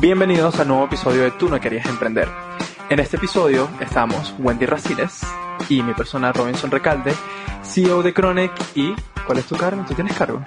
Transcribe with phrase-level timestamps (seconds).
[0.00, 2.28] Bienvenidos al nuevo episodio de Tú no querías emprender.
[2.90, 5.22] En este episodio estamos Wendy Raciles
[5.70, 7.14] y mi persona Robinson Recalde,
[7.62, 8.94] CEO de Chronic y
[9.26, 9.82] ¿cuál es tu cargo?
[9.88, 10.42] ¿Tú tienes cargo?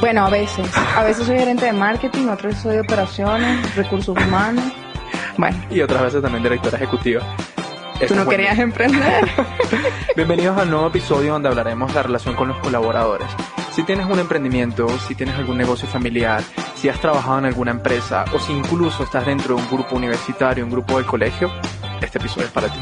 [0.00, 0.66] Bueno, a veces.
[0.94, 4.64] A veces soy gerente de marketing, otras soy de operaciones, recursos humanos.
[5.38, 7.22] Bueno, Y otras veces también directora ejecutiva.
[8.06, 9.28] Tú no querías emprender.
[10.16, 13.28] Bienvenidos al nuevo episodio donde hablaremos de la relación con los colaboradores.
[13.72, 16.42] Si tienes un emprendimiento, si tienes algún negocio familiar,
[16.74, 20.64] si has trabajado en alguna empresa o si incluso estás dentro de un grupo universitario,
[20.64, 21.50] un grupo de colegio,
[22.00, 22.80] este episodio es para ti.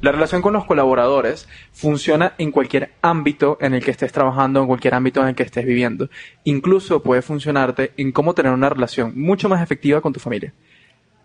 [0.00, 4.66] La relación con los colaboradores funciona en cualquier ámbito en el que estés trabajando, en
[4.68, 6.10] cualquier ámbito en el que estés viviendo.
[6.44, 10.52] Incluso puede funcionarte en cómo tener una relación mucho más efectiva con tu familia.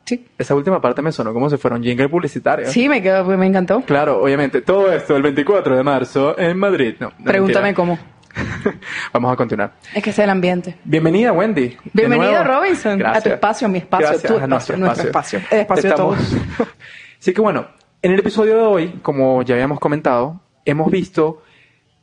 [0.05, 0.25] Sí.
[0.37, 2.67] Esa última parte me sonó como si fuera un jingle publicitario.
[2.67, 3.81] Sí, me, quedó, me encantó.
[3.81, 6.95] Claro, obviamente, todo esto el 24 de marzo en Madrid.
[6.99, 7.75] No, no, Pregúntame mentira.
[7.75, 7.99] cómo.
[9.13, 9.73] Vamos a continuar.
[9.93, 10.77] Es que es el ambiente.
[10.83, 11.69] Bienvenida, Wendy.
[11.69, 12.43] de Bienvenido.
[12.43, 13.25] Robinson, Gracias.
[13.25, 16.17] a tu espacio, mi espacio, Gracias, tu nuestro espacio, nuestro espacio, el espacio de Estamos-
[16.17, 16.67] todos.
[17.19, 17.67] Así que bueno,
[18.01, 21.43] en el episodio de hoy, como ya habíamos comentado, hemos visto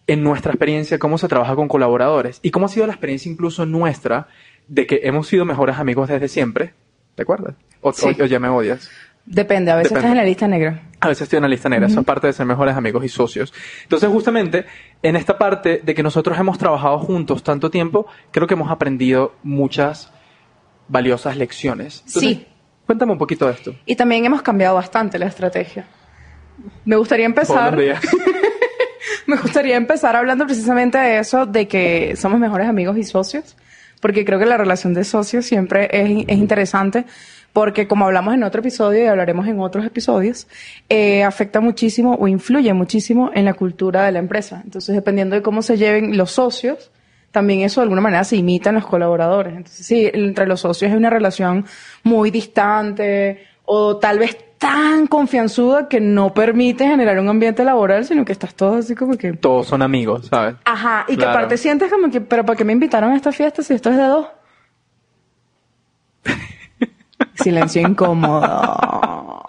[0.07, 3.67] en nuestra experiencia cómo se trabaja con colaboradores y cómo ha sido la experiencia incluso
[3.67, 4.29] nuestra
[4.69, 6.75] de que hemos sido mejores amigos desde siempre.
[7.15, 7.55] ¿Te acuerdas?
[7.81, 8.07] O, Sí.
[8.19, 8.91] o- o ya me odias.
[9.25, 10.07] Depende, a veces Depende.
[10.09, 10.83] estás en la lista negra.
[11.01, 13.09] A veces estoy en la lista negra, eso es parte de ser mejores amigos y
[13.11, 13.53] socios.
[13.83, 14.65] Entonces, justamente,
[15.03, 19.34] en esta parte de que nosotros hemos trabajado juntos tanto tiempo, creo que hemos aprendido
[19.43, 20.11] muchas
[20.89, 22.03] valiosas lecciones.
[22.06, 22.47] Entonces, Sí.
[22.87, 23.75] Cuéntame un poquito de esto.
[23.84, 25.87] Y también hemos cambiado bastante la estrategia.
[26.87, 27.75] Me gustaría empezar.
[27.77, 28.01] Buenos días.
[29.27, 33.56] Me gustaría empezar hablando precisamente de eso, de que somos mejores amigos y socios,
[34.01, 37.05] porque creo que la relación de socios siempre es, es interesante,
[37.53, 40.47] porque como hablamos en otro episodio y hablaremos en otros episodios,
[40.89, 44.61] eh, afecta muchísimo o influye muchísimo en la cultura de la empresa.
[44.65, 46.91] Entonces, dependiendo de cómo se lleven los socios,
[47.33, 49.55] también eso de alguna manera se imita en los colaboradores.
[49.57, 51.65] Entonces, sí, entre los socios hay una relación
[52.05, 58.25] muy distante o tal vez tan confianzuda que no permite generar un ambiente laboral, sino
[58.25, 59.33] que estás todo así como que...
[59.34, 60.56] Todos son amigos, ¿sabes?
[60.65, 61.31] Ajá, y que Claro.
[61.31, 63.97] aparte sientes como que, pero ¿para qué me invitaron a esta fiesta si esto es
[63.97, 64.27] de dos?
[67.43, 69.44] Silencio incómodo.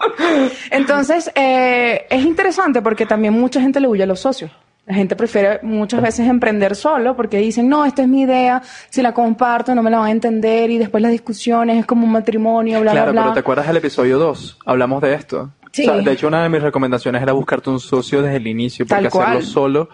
[0.70, 4.50] Entonces, eh, es interesante porque también mucha gente le huye a los socios.
[4.86, 9.02] La gente prefiere muchas veces emprender solo porque dicen, no, esta es mi idea, si
[9.02, 12.12] la comparto no me la van a entender y después las discusiones es como un
[12.12, 13.34] matrimonio, bla, claro, bla, pero bla.
[13.34, 14.58] ¿te acuerdas del episodio 2?
[14.66, 15.50] Hablamos de esto.
[15.70, 15.82] Sí.
[15.82, 18.84] O sea, de hecho, una de mis recomendaciones era buscarte un socio desde el inicio,
[18.86, 19.26] porque Tal cual.
[19.28, 19.88] hacerlo solo,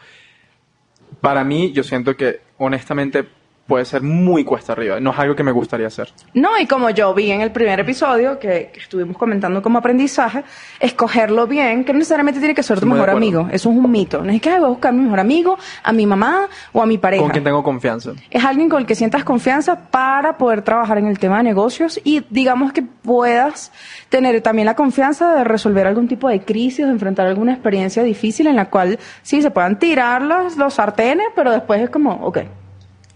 [1.21, 3.27] para mí, yo siento que, honestamente,
[3.67, 5.01] puede ser muy cuesta arriba.
[5.01, 6.09] No es algo que me gustaría hacer.
[6.35, 10.45] No, y como yo vi en el primer episodio que, que estuvimos comentando como aprendizaje,
[10.81, 13.49] escogerlo bien, que no necesariamente tiene que ser tu mejor amigo.
[13.51, 14.23] Eso es un mito.
[14.23, 16.83] No es que "Ay, voy a buscar a mi mejor amigo, a mi mamá o
[16.83, 17.23] a mi pareja.
[17.23, 18.13] Con quien tengo confianza.
[18.31, 22.01] Es alguien con el que sientas confianza para poder trabajar en el tema de negocios
[22.05, 23.73] y digamos que puedas
[24.09, 28.03] tener también la confianza de resolver algún tipo de crisis o de enfrentar alguna experiencia
[28.03, 32.13] difícil en la cual sí se puedan tirar los, los sartenes, pero después es como,
[32.25, 32.39] ok,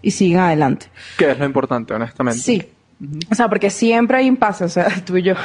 [0.01, 0.87] y siguen adelante.
[1.17, 2.39] Que es lo importante, honestamente.
[2.41, 2.69] Sí.
[3.31, 5.35] O sea, porque siempre hay impases, o sea, tú y yo.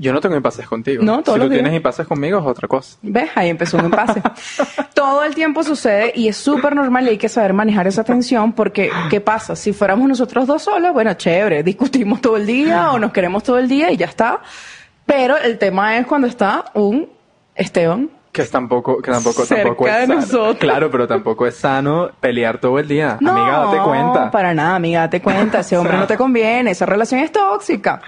[0.00, 1.02] Yo no tengo impases contigo.
[1.02, 1.62] No, todos si los tú días.
[1.62, 2.98] tienes impases conmigo es otra cosa.
[3.02, 3.30] ¿Ves?
[3.34, 4.22] Ahí empezó un impasse.
[4.94, 8.52] todo el tiempo sucede y es súper normal y hay que saber manejar esa tensión
[8.52, 9.56] porque, ¿qué pasa?
[9.56, 13.58] Si fuéramos nosotros dos solos, bueno, chévere, discutimos todo el día o nos queremos todo
[13.58, 14.40] el día y ya está.
[15.04, 17.08] Pero el tema es cuando está un
[17.56, 18.08] Esteban.
[18.32, 20.14] Que tampoco, que tampoco, Cerca tampoco es de sano.
[20.20, 20.56] nosotros.
[20.58, 23.16] Claro, pero tampoco es sano pelear todo el día.
[23.20, 24.30] No, Amiga, date cuenta.
[24.30, 25.60] para nada, amiga, date cuenta.
[25.60, 28.00] Ese hombre no te conviene, esa relación es tóxica.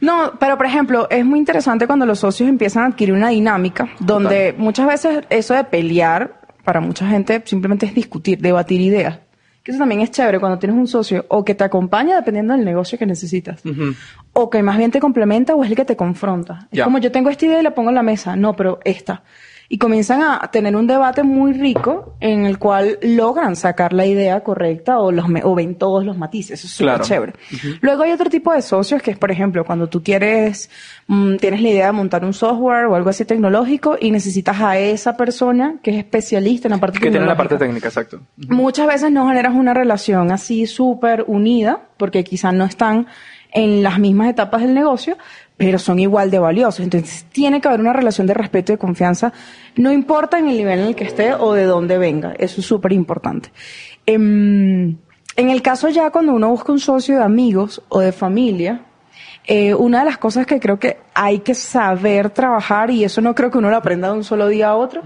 [0.00, 3.88] No, pero por ejemplo, es muy interesante cuando los socios empiezan a adquirir una dinámica
[4.00, 9.18] donde muchas veces eso de pelear, para mucha gente simplemente es discutir, debatir ideas.
[9.62, 12.64] Que eso también es chévere cuando tienes un socio o que te acompaña dependiendo del
[12.64, 13.60] negocio que necesitas.
[14.32, 16.66] O que más bien te complementa o es el que te confronta.
[16.72, 18.36] Es como yo tengo esta idea y la pongo en la mesa.
[18.36, 19.22] No, pero esta.
[19.72, 24.40] Y comienzan a tener un debate muy rico en el cual logran sacar la idea
[24.40, 26.58] correcta o, los me- o ven todos los matices.
[26.58, 27.32] Eso es súper chévere.
[27.80, 30.68] Luego hay otro tipo de socios que es, por ejemplo, cuando tú quieres,
[31.06, 34.76] mm, tienes la idea de montar un software o algo así tecnológico y necesitas a
[34.76, 38.20] esa persona que es especialista en la parte Que tiene la parte técnica, exacto.
[38.48, 43.06] Muchas veces no generas una relación así súper unida, porque quizás no están
[43.52, 45.16] en las mismas etapas del negocio,
[45.60, 46.80] pero son igual de valiosos.
[46.80, 49.30] Entonces, tiene que haber una relación de respeto y de confianza,
[49.76, 52.32] no importa en el nivel en el que esté o de dónde venga.
[52.38, 53.52] Eso es súper importante.
[54.06, 54.96] Em,
[55.36, 58.86] en el caso ya cuando uno busca un socio de amigos o de familia,
[59.46, 63.34] eh, una de las cosas que creo que hay que saber trabajar, y eso no
[63.34, 65.02] creo que uno lo aprenda de un solo día a otro,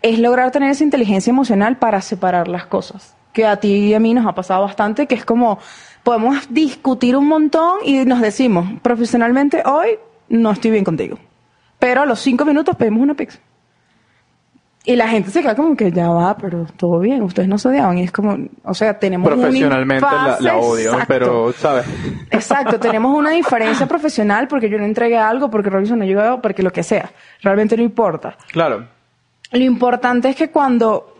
[0.00, 3.14] es lograr tener esa inteligencia emocional para separar las cosas.
[3.32, 5.58] que a ti y a mí nos ha pasado bastante, que es como
[6.02, 11.18] podemos discutir un montón y nos decimos, profesionalmente hoy no estoy bien contigo.
[11.78, 13.38] Pero a los cinco minutos pedimos una pizza.
[14.84, 17.68] Y la gente se queda como que ya va, pero todo bien, ustedes no se
[17.68, 17.98] odiaban.
[17.98, 21.06] Y es como, o sea, tenemos Profesionalmente la, la, odio, exacto.
[21.06, 21.86] pero, ¿sabes?
[22.30, 26.64] Exacto, tenemos una diferencia profesional porque yo no entregué algo, porque Robinson no llegó, porque
[26.64, 27.12] lo que sea.
[27.42, 28.36] Realmente no importa.
[28.50, 28.88] Claro.
[29.52, 31.14] Lo importante es que cuando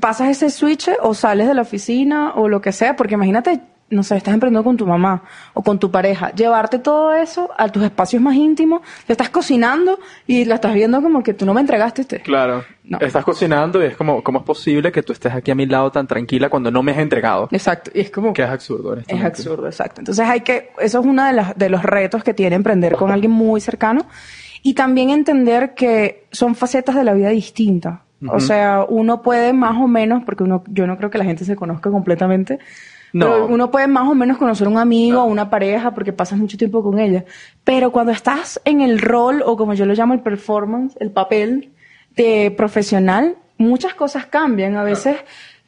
[0.00, 4.02] pasas ese switch o sales de la oficina o lo que sea, porque imagínate no
[4.02, 5.22] sé, estás emprendiendo con tu mamá
[5.54, 9.98] o con tu pareja, llevarte todo eso a tus espacios más íntimos, te estás cocinando
[10.26, 12.20] y la estás viendo como que tú no me entregaste este.
[12.20, 12.64] Claro.
[12.84, 12.98] No.
[13.00, 15.90] Estás cocinando y es como, ¿cómo es posible que tú estés aquí a mi lado
[15.90, 17.48] tan tranquila cuando no me has entregado?
[17.50, 17.90] Exacto.
[17.94, 18.32] Y es como...
[18.32, 18.96] Que es absurdo.
[19.06, 20.00] Es absurdo, exacto.
[20.00, 23.10] Entonces hay que, eso es uno de, las, de los retos que tiene emprender con
[23.10, 24.06] alguien muy cercano
[24.62, 28.00] y también entender que son facetas de la vida distintas.
[28.20, 28.36] Uh -huh.
[28.36, 31.44] O sea, uno puede más o menos, porque uno, yo no creo que la gente
[31.44, 32.58] se conozca completamente,
[33.12, 33.26] no.
[33.26, 35.32] Pero uno puede más o menos conocer a un amigo o no.
[35.32, 37.24] una pareja porque pasas mucho tiempo con ella.
[37.64, 41.72] Pero cuando estás en el rol, o como yo lo llamo el performance, el papel
[42.16, 44.76] de profesional, muchas cosas cambian.
[44.76, 45.16] A veces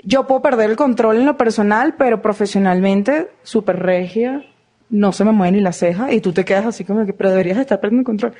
[0.02, 4.44] yo puedo perder el control en lo personal, pero profesionalmente, súper regia,
[4.90, 7.30] no se me mueve ni la ceja y tú te quedas así como que, pero
[7.30, 8.32] deberías estar perdiendo el control.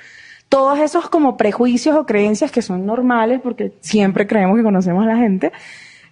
[0.49, 5.07] Todos esos como prejuicios o creencias que son normales porque siempre creemos que conocemos a
[5.07, 5.53] la gente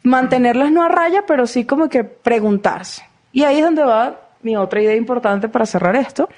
[0.08, 3.02] mantenerlas no a raya, pero sí como que preguntarse.
[3.32, 6.28] Y ahí es donde va mi otra idea importante para cerrar esto,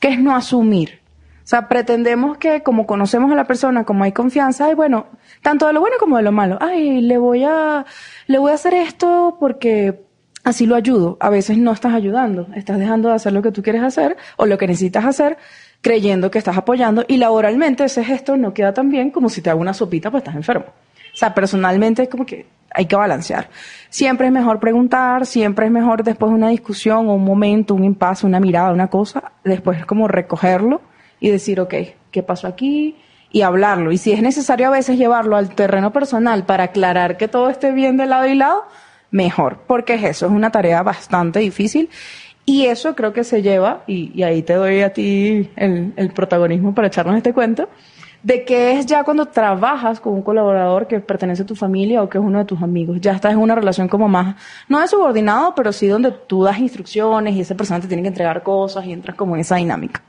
[0.00, 1.00] que es no asumir.
[1.44, 5.06] O sea, pretendemos que como conocemos a la persona, como hay confianza, ay, bueno,
[5.42, 6.58] tanto de lo bueno como de lo malo.
[6.60, 7.84] Ay, le voy a,
[8.26, 10.00] le voy a hacer esto porque
[10.44, 11.16] así lo ayudo.
[11.20, 14.46] A veces no estás ayudando, estás dejando de hacer lo que tú quieres hacer o
[14.46, 15.38] lo que necesitas hacer
[15.80, 19.50] creyendo que estás apoyando y laboralmente ese gesto no queda tan bien como si te
[19.50, 20.66] hago una sopita pues estás enfermo.
[21.12, 23.48] O sea, personalmente es como que hay que balancear.
[23.88, 27.84] Siempre es mejor preguntar, siempre es mejor después de una discusión o un momento, un
[27.84, 30.80] impasse, una mirada, una cosa, después es como recogerlo
[31.18, 31.74] y decir, ok,
[32.10, 32.96] ¿qué pasó aquí?
[33.32, 33.92] Y hablarlo.
[33.92, 37.72] Y si es necesario a veces llevarlo al terreno personal para aclarar que todo esté
[37.72, 38.64] bien de lado y lado,
[39.10, 41.90] mejor, porque es eso, es una tarea bastante difícil.
[42.46, 46.88] Y eso creo que se lleva, y, ahí te doy a ti el protagonismo para
[46.88, 47.68] echarnos este cuento,
[48.22, 52.08] de que es ya cuando trabajas con un colaborador que pertenece a tu familia o
[52.08, 52.98] que es uno de tus amigos.
[53.00, 54.36] Ya estás en una relación como más,
[54.68, 58.08] no de subordinado, pero sí donde tú das instrucciones y esa persona te tiene que
[58.08, 60.02] entregar cosas y entras como en esa dinámica.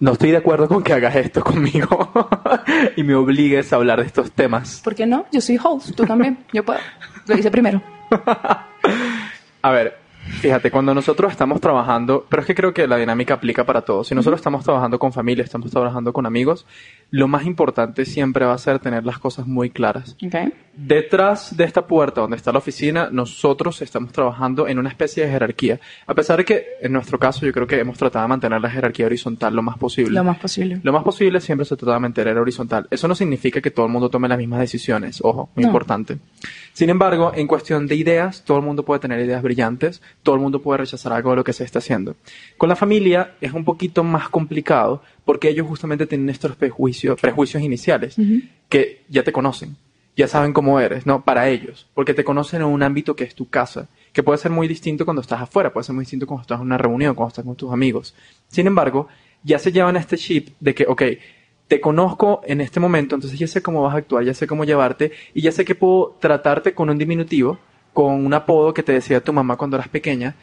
[0.00, 2.12] No estoy de acuerdo con que hagas esto conmigo
[2.96, 4.80] y me obligues a hablar de estos temas.
[4.84, 5.26] ¿Por qué no?
[5.32, 6.78] Yo soy host, tú también, yo puedo.
[7.26, 7.82] Lo hice primero.
[9.62, 9.98] a ver,
[10.40, 14.08] Fíjate, cuando nosotros estamos trabajando, pero es que creo que la dinámica aplica para todos.
[14.08, 16.66] Si nosotros estamos trabajando con familia, estamos trabajando con amigos,
[17.10, 20.16] lo más importante siempre va a ser tener las cosas muy claras.
[20.24, 20.52] Okay.
[20.74, 25.32] Detrás de esta puerta donde está la oficina, nosotros estamos trabajando en una especie de
[25.32, 25.80] jerarquía.
[26.06, 28.70] A pesar de que en nuestro caso yo creo que hemos tratado de mantener la
[28.70, 30.14] jerarquía horizontal lo más posible.
[30.14, 30.80] Lo más posible.
[30.82, 32.86] Lo más posible siempre se trata de mantener horizontal.
[32.90, 35.20] Eso no significa que todo el mundo tome las mismas decisiones.
[35.22, 35.70] Ojo, muy no.
[35.70, 36.18] importante.
[36.78, 40.40] Sin embargo, en cuestión de ideas, todo el mundo puede tener ideas brillantes, todo el
[40.40, 42.14] mundo puede rechazar algo de lo que se está haciendo.
[42.56, 47.64] Con la familia es un poquito más complicado porque ellos justamente tienen estos prejuicios, prejuicios
[47.64, 48.48] iniciales uh -huh.
[48.68, 49.74] que ya te conocen,
[50.16, 51.24] ya saben cómo eres, ¿no?
[51.24, 54.52] Para ellos, porque te conocen en un ámbito que es tu casa, que puede ser
[54.52, 57.30] muy distinto cuando estás afuera, puede ser muy distinto cuando estás en una reunión, cuando
[57.30, 58.14] estás con tus amigos.
[58.46, 59.08] Sin embargo,
[59.42, 61.02] ya se llevan este chip de que, ok,
[61.68, 64.64] te conozco en este momento, entonces ya sé cómo vas a actuar, ya sé cómo
[64.64, 67.58] llevarte y ya sé que puedo tratarte con un diminutivo,
[67.92, 70.34] con un apodo que te decía tu mamá cuando eras pequeña,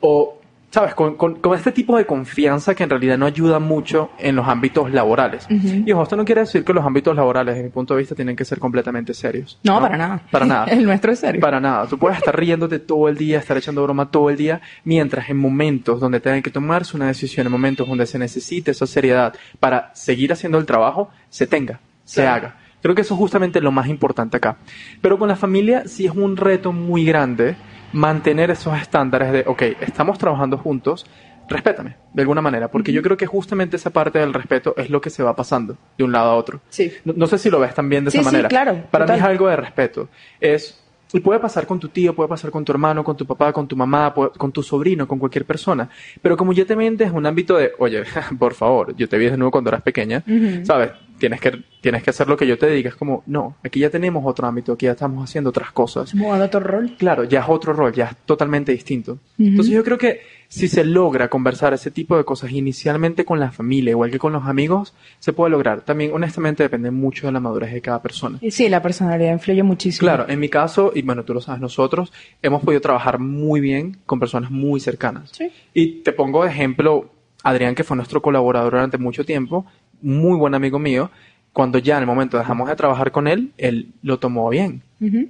[0.00, 0.38] o,
[0.72, 4.34] sabes, con, con, con este tipo de confianza que en realidad no ayuda mucho en
[4.36, 5.46] los ámbitos laborales.
[5.50, 5.84] Uh -huh.
[5.86, 8.14] Y ojo, esto no quiere decir que los ámbitos laborales, desde mi punto de vista,
[8.14, 9.58] tienen que ser completamente serios.
[9.62, 10.22] No, no, para nada.
[10.30, 10.64] Para nada.
[10.72, 11.42] el nuestro es serio.
[11.42, 11.86] Para nada.
[11.86, 15.36] Tú puedes estar riéndote todo el día, estar echando broma todo el día, mientras en
[15.36, 19.94] momentos donde tengan que tomarse una decisión, en momentos donde se necesite esa seriedad para
[19.94, 22.46] seguir haciendo el trabajo, se tenga, se claro.
[22.46, 22.56] haga.
[22.80, 24.56] Creo que eso es justamente lo más importante acá.
[25.02, 27.56] Pero con la familia sí es un reto muy grande
[27.92, 31.06] mantener esos estándares de, ok, estamos trabajando juntos,
[31.48, 32.96] respétame, de alguna manera, porque uh -huh.
[32.96, 36.04] yo creo que justamente esa parte del respeto es lo que se va pasando de
[36.04, 36.60] un lado a otro.
[36.68, 36.92] Sí.
[37.04, 38.48] No, no sé si lo ves también de sí, esa manera.
[38.48, 38.82] Sí, claro.
[38.90, 39.16] Para total.
[39.16, 40.08] mí es algo de respeto.
[40.40, 40.78] Es
[41.14, 43.68] y puede pasar con tu tío, puede pasar con tu hermano, con tu papá, con
[43.68, 45.88] tu mamá, puede, con tu sobrino, con cualquier persona.
[46.20, 48.02] Pero como ya te metes en un ámbito de, oye,
[48.38, 50.64] por favor, yo te vi de nuevo cuando eras pequeña, uh -huh.
[50.64, 50.92] ¿sabes?
[51.22, 52.88] Tienes que, tienes que hacer lo que yo te diga.
[52.88, 56.10] Es como, no, aquí ya tenemos otro ámbito, aquí ya estamos haciendo otras cosas.
[56.10, 56.96] Jugando otro rol.
[56.98, 59.18] Claro, ya es otro rol, ya es totalmente distinto.
[59.38, 63.52] Entonces yo creo que si se logra conversar ese tipo de cosas inicialmente con la
[63.52, 65.82] familia, igual que con los amigos, se puede lograr.
[65.82, 68.38] También, honestamente, depende mucho de la madurez de cada persona.
[68.40, 70.04] Y sí, la personalidad influye muchísimo.
[70.04, 72.12] Claro, en mi caso, y bueno, tú lo sabes, nosotros
[72.42, 75.30] hemos podido trabajar muy bien con personas muy cercanas.
[75.32, 75.52] Sí.
[75.72, 77.12] Y te pongo de ejemplo,
[77.44, 79.66] Adrián, que fue nuestro colaborador durante mucho tiempo,
[80.02, 81.10] muy buen amigo mío,
[81.52, 84.82] cuando ya en el momento dejamos de trabajar con él, él lo tomó bien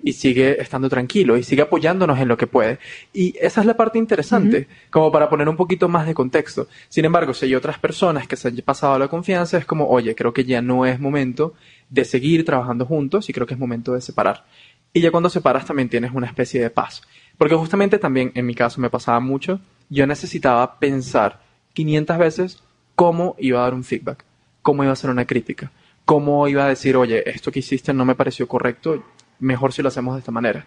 [0.03, 2.79] y sigue estando tranquilo y sigue apoyándonos en lo que puede.
[3.13, 6.69] Y esa es la parte interesante, como para poner un poquito más de contexto.
[6.91, 10.15] Sin embargo, si hay otras personas que se han pasado la confianza, es como, oye,
[10.15, 11.55] creo que ya no es momento
[11.89, 14.45] de seguir trabajando juntos y creo que es momento de separar.
[14.93, 17.03] Y ya cuando separas también tienes una especie de paz.
[17.39, 21.41] Porque justamente también en mi caso me pasaba mucho, yo necesitaba pensar
[21.73, 22.63] 500 veces
[22.95, 24.25] cómo iba a dar un feedback,
[24.63, 25.71] cómo iba a hacer una crítica,
[26.05, 29.05] cómo iba a decir, oye, esto que hiciste no me pareció correcto,
[29.41, 30.67] mejor si lo hacemos de esta manera.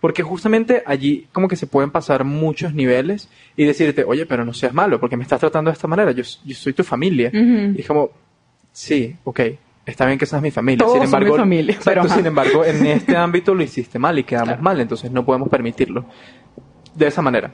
[0.00, 4.54] Porque justamente allí como que se pueden pasar muchos niveles y decirte, oye, pero no
[4.54, 7.28] seas malo, porque me estás tratando de esta manera, yo, yo soy tu familia.
[7.28, 7.74] Ujú.
[7.76, 8.10] Y es como,
[8.72, 9.40] sí, ok,
[9.84, 10.78] está bien que seas mi familia.
[10.86, 12.16] Todos sin son embargo, mi familia, exacto, pero ajá.
[12.16, 14.62] sin embargo, en este ámbito lo hiciste mal y quedamos Claro.
[14.62, 16.06] mal, entonces no podemos permitirlo
[16.94, 17.52] de esa manera.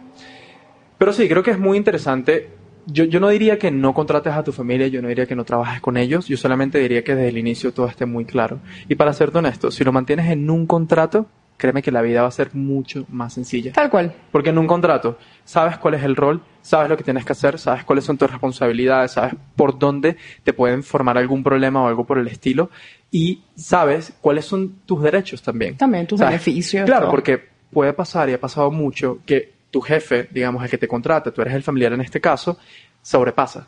[0.98, 2.48] Pero sí, creo que es muy interesante.
[2.86, 5.44] Yo, yo no diría que no contrates a tu familia, yo no diría que no
[5.44, 8.60] trabajes con ellos, yo solamente diría que desde el inicio todo esté muy claro.
[8.88, 11.26] Y para serte honesto, si lo mantienes en un contrato,
[11.56, 13.72] créeme que la vida va a ser mucho más sencilla.
[13.72, 14.14] Tal cual.
[14.30, 17.58] Porque en un contrato sabes cuál es el rol, sabes lo que tienes que hacer,
[17.58, 22.04] sabes cuáles son tus responsabilidades, sabes por dónde te pueden formar algún problema o algo
[22.04, 22.70] por el estilo
[23.10, 25.76] y sabes cuáles son tus derechos también.
[25.76, 27.10] También tus beneficios, Claro, todo.
[27.10, 27.40] porque
[27.72, 31.42] puede pasar y ha pasado mucho que tu jefe, digamos, el que te contrata, tú
[31.42, 32.58] eres el familiar en este caso,
[33.02, 33.66] sobrepasa.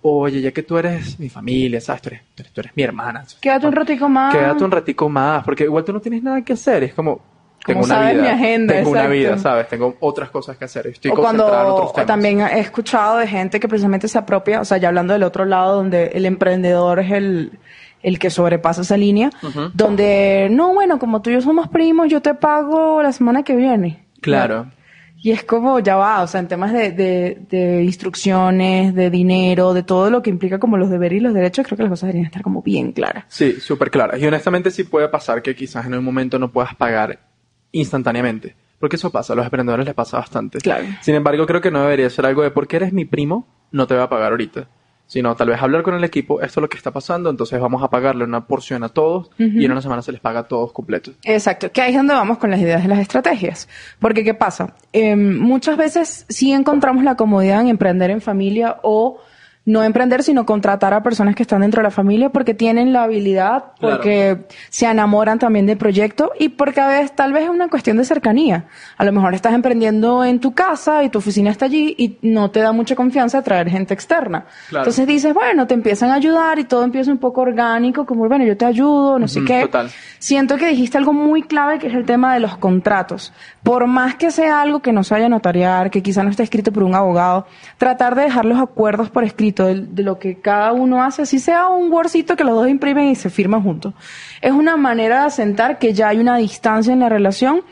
[0.00, 2.02] Oye, ya que tú eres mi familia, ¿sabes?
[2.02, 3.24] Tú eres, tú eres, tú eres mi hermana.
[3.40, 4.34] Quédate un ratico más.
[4.34, 6.84] Quédate un ratico más, porque igual tú no tienes nada que hacer.
[6.84, 7.20] Es como,
[7.66, 8.22] tengo una sabes vida.
[8.22, 9.68] mi agenda, tengo una vida, ¿sabes?
[9.68, 10.86] Tengo otras cosas que hacer.
[10.86, 12.06] Estoy o concentrado en cuando otros temas.
[12.06, 15.44] también he escuchado de gente que precisamente se apropia, o sea, ya hablando del otro
[15.44, 17.58] lado, donde el emprendedor es el,
[18.02, 19.30] el que sobrepasa esa línea,
[19.74, 23.56] donde, no, bueno, como tú y yo somos primos, yo te pago la semana que
[23.56, 24.04] viene.
[24.20, 24.70] Claro.
[25.20, 29.74] Y es como, ya va, o sea, en temas de, de, de instrucciones, de dinero,
[29.74, 32.06] de todo lo que implica como los deberes y los derechos, creo que las cosas
[32.06, 33.24] deberían estar como bien claras.
[33.26, 34.16] Sí, súper clara.
[34.16, 37.18] Y honestamente sí puede pasar que quizás en un momento no puedas pagar
[37.72, 38.54] instantáneamente.
[38.78, 40.58] Porque eso pasa, a los emprendedores les pasa bastante.
[40.58, 40.86] Claro.
[41.00, 43.94] Sin embargo, creo que no debería ser algo de porque eres mi primo, no te
[43.94, 44.68] voy a pagar ahorita.
[45.08, 47.82] Sino tal vez hablar con el equipo, esto es lo que está pasando, entonces vamos
[47.82, 50.70] a pagarle una porción a todos y en una semana se les paga a todos
[50.72, 51.14] completos.
[51.24, 53.68] Exacto, que ahí es donde vamos con las ideas de las estrategias.
[53.98, 54.74] Porque, ¿qué pasa?
[54.92, 59.18] Eh, muchas veces sí encontramos la comodidad en emprender en familia o
[59.68, 63.02] no emprender, sino contratar a personas que están dentro de la familia porque tienen la
[63.02, 63.96] habilidad, Claro.
[63.96, 67.98] porque se enamoran también del proyecto y porque a veces tal vez es una cuestión
[67.98, 68.64] de cercanía.
[68.96, 72.50] A lo mejor estás emprendiendo en tu casa y tu oficina está allí y no
[72.50, 74.46] te da mucha confianza traer gente externa.
[74.70, 74.84] Claro.
[74.84, 78.44] Entonces dices, bueno, te empiezan a ayudar y todo empieza un poco orgánico, como, bueno,
[78.46, 79.60] yo te ayudo, no sé qué.
[79.62, 79.90] total.
[80.18, 83.34] Siento que dijiste algo muy clave que es el tema de los contratos.
[83.62, 86.42] Por más que sea algo que no se vaya a notariar, que quizá no esté
[86.42, 87.46] escrito por un abogado,
[87.76, 91.38] tratar de dejar los acuerdos por escrito de, de lo que cada uno hace, así
[91.38, 93.94] sea un wordcito que los dos imprimen y se firman juntos.
[94.40, 97.62] Es una manera de asentar que ya hay una distancia en la relación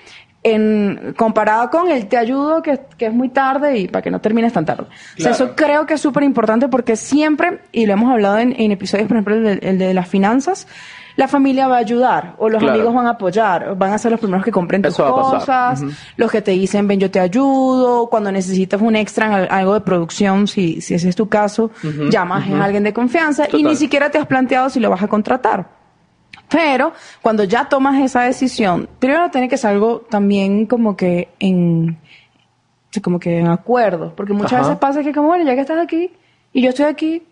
[0.49, 4.21] en comparado con el te ayudo que, que es muy tarde y para que no
[4.21, 4.85] termines tan tarde.
[5.19, 8.55] O sea, eso creo que es súper importante porque siempre, y lo hemos hablado en,
[8.57, 10.69] en episodios, por ejemplo, el de, el de las finanzas,
[11.17, 12.75] la familia va a ayudar, o los Claro.
[12.75, 15.83] amigos van a apoyar, van a ser los primeros que compren tus cosas,
[16.17, 19.75] los que te dicen, ven, yo te ayudo, cuando necesitas un extra en al- algo
[19.75, 23.63] de producción, si, si ese es tu caso, Ujú, llamas a alguien de confianza y
[23.63, 25.75] ni siquiera te has planteado si lo vas a contratar.
[26.51, 26.93] Pero
[27.23, 31.99] cuando ya tomas esa decisión, primero tiene que ser algo también como que en
[33.03, 34.63] como que en acuerdo, porque muchas Ajá.
[34.63, 36.11] veces pasa que como bueno, ya que estás aquí
[36.53, 37.23] y yo estoy aquí,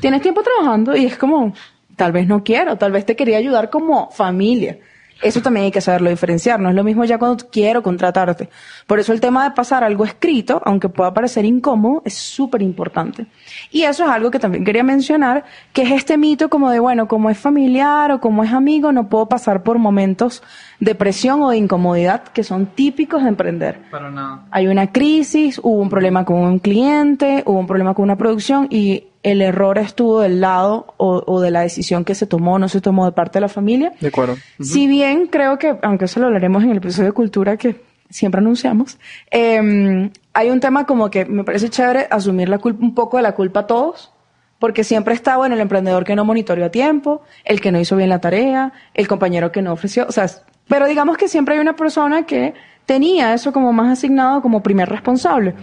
[0.00, 1.52] tienes tiempo trabajando y es como
[1.98, 4.78] tal vez no quiero, tal vez te quería ayudar como familia.
[5.20, 8.48] Eso también hay que saberlo diferenciar, no es lo mismo ya cuando quiero contratarte.
[8.86, 13.26] Por eso el tema de pasar algo escrito, aunque pueda parecer incómodo, es súper importante.
[13.72, 17.08] Y eso es algo que también quería mencionar, que es este mito como de, bueno,
[17.08, 20.44] como es familiar o como es amigo, no puedo pasar por momentos
[20.80, 24.44] de presión o de incomodidad que son típicos de emprender Para nada.
[24.50, 28.68] hay una crisis, hubo un problema con un cliente, hubo un problema con una producción
[28.70, 32.58] y el error estuvo del lado o, o de la decisión que se tomó o
[32.58, 33.92] no se tomó de parte de la familia.
[34.00, 34.36] De acuerdo.
[34.60, 38.38] Si bien creo que, aunque eso lo hablaremos en el episodio de cultura que siempre
[38.40, 38.98] anunciamos,
[39.30, 43.24] eh, hay un tema como que me parece chévere asumir la culpa, un poco de
[43.24, 44.12] la culpa a todos,
[44.58, 47.96] Porque siempre está, bueno, el emprendedor que no monitoreó a tiempo, el que no hizo
[47.96, 50.26] bien la tarea, el compañero que no ofreció, o sea,
[50.66, 54.88] pero digamos que siempre hay una persona que tenía eso como más asignado como primer
[54.88, 55.54] responsable.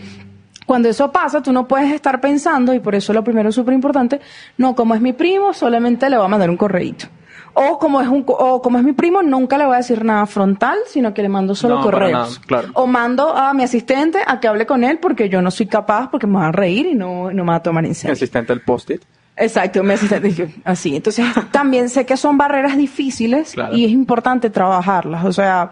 [0.65, 3.73] Cuando eso pasa, tú no puedes estar pensando, y por eso lo primero es súper
[3.73, 4.19] importante,
[4.57, 7.07] no, como es mi primo, solamente le voy a mandar un correíto.
[7.57, 10.25] O como es un, o como es mi primo, nunca le voy a decir nada
[10.25, 12.41] frontal, sino que le mando solo correos.
[12.73, 16.09] O mando a mi asistente a que hable con él porque yo no soy capaz,
[16.11, 18.11] porque me va a reír y no, no me va a tomar en serio.
[18.11, 19.01] Mi asistente el post-it.
[19.37, 20.53] Exacto, mi asistente.
[20.65, 20.97] Así.
[20.97, 25.23] Entonces, también sé que son barreras difíciles y es importante trabajarlas.
[25.23, 25.71] O sea,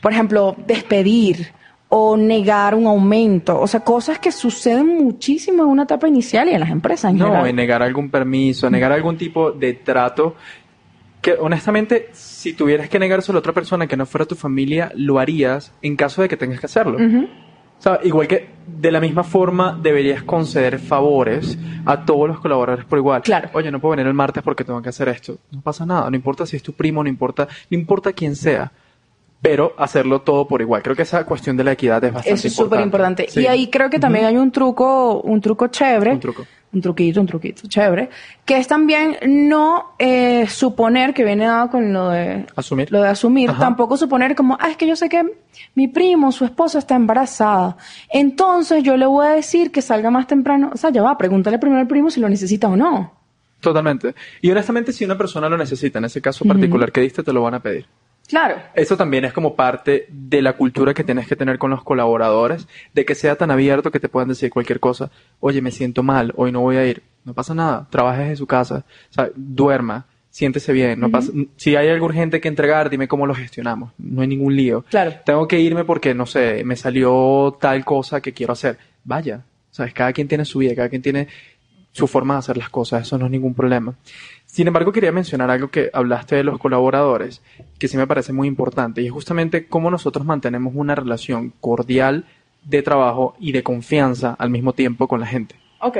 [0.00, 1.52] por ejemplo, despedir
[1.92, 6.52] o negar un aumento, o sea, cosas que suceden muchísimo en una etapa inicial y
[6.52, 7.12] en las empresas.
[7.12, 10.36] no, en negar algún permiso, negar algún tipo de trato
[11.20, 15.18] que honestamente, si tuvieras que negárselo a otra persona que no fuera tu familia, lo
[15.18, 16.96] harías en caso de que tengas que hacerlo.
[16.96, 22.86] o sea, igual que de la misma forma deberías conceder favores a todos los colaboradores
[22.86, 23.22] por igual.
[23.22, 23.50] Claro.
[23.52, 25.38] Oye, no puedo venir el martes porque tengo que hacer esto.
[25.50, 28.72] No pasa nada, no importa si es tu primo, no importa, no importa quién sea
[29.42, 30.82] pero hacerlo todo por igual.
[30.82, 32.46] Creo que esa cuestión de la equidad es bastante importante.
[32.46, 33.26] Eso es súper importante.
[33.34, 36.12] Y ahí creo que también hay un truco, un truco chévere.
[36.12, 36.46] Un truco.
[36.72, 38.10] Un truquito, un truquito chévere.
[38.44, 42.46] Que es también no eh, suponer que viene dado con lo de...
[42.54, 42.92] Asumir.
[42.92, 43.50] Lo de asumir.
[43.58, 45.24] Tampoco suponer como, ah, es que yo sé que
[45.74, 47.76] mi primo, su esposa está embarazada.
[48.08, 50.70] Entonces yo le voy a decir que salga más temprano.
[50.72, 53.14] O sea, ya va, pregúntale primero al primo si lo necesita o no.
[53.60, 54.14] Totalmente.
[54.40, 57.42] Y honestamente, si una persona lo necesita, en ese caso particular que diste, te lo
[57.42, 57.86] van a pedir.
[58.30, 58.62] Claro.
[58.74, 62.68] Eso también es como parte de la cultura que tienes que tener con los colaboradores,
[62.94, 65.10] de que sea tan abierto que te puedan decir cualquier cosa.
[65.40, 67.02] Oye, me siento mal, hoy no voy a ir.
[67.24, 71.00] No pasa nada, trabajes en su casa, o sea, duerma, siéntese bien.
[71.00, 73.92] No pasa, si hay algo urgente que entregar, dime cómo lo gestionamos.
[73.98, 74.84] No hay ningún lío.
[74.88, 75.14] Claro.
[75.26, 78.78] Tengo que irme porque, no sé, me salió tal cosa que quiero hacer.
[79.04, 79.44] Vaya.
[79.72, 79.92] ¿Sabes?
[79.94, 81.28] Cada quien tiene su vida, cada quien tiene
[81.92, 83.94] su forma de hacer las cosas, eso no es ningún problema.
[84.46, 87.42] Sin embargo, quería mencionar algo que hablaste de los colaboradores,
[87.78, 92.24] que sí me parece muy importante, y es justamente cómo nosotros mantenemos una relación cordial
[92.64, 95.56] de trabajo y de confianza al mismo tiempo con la gente.
[95.80, 95.98] Ok.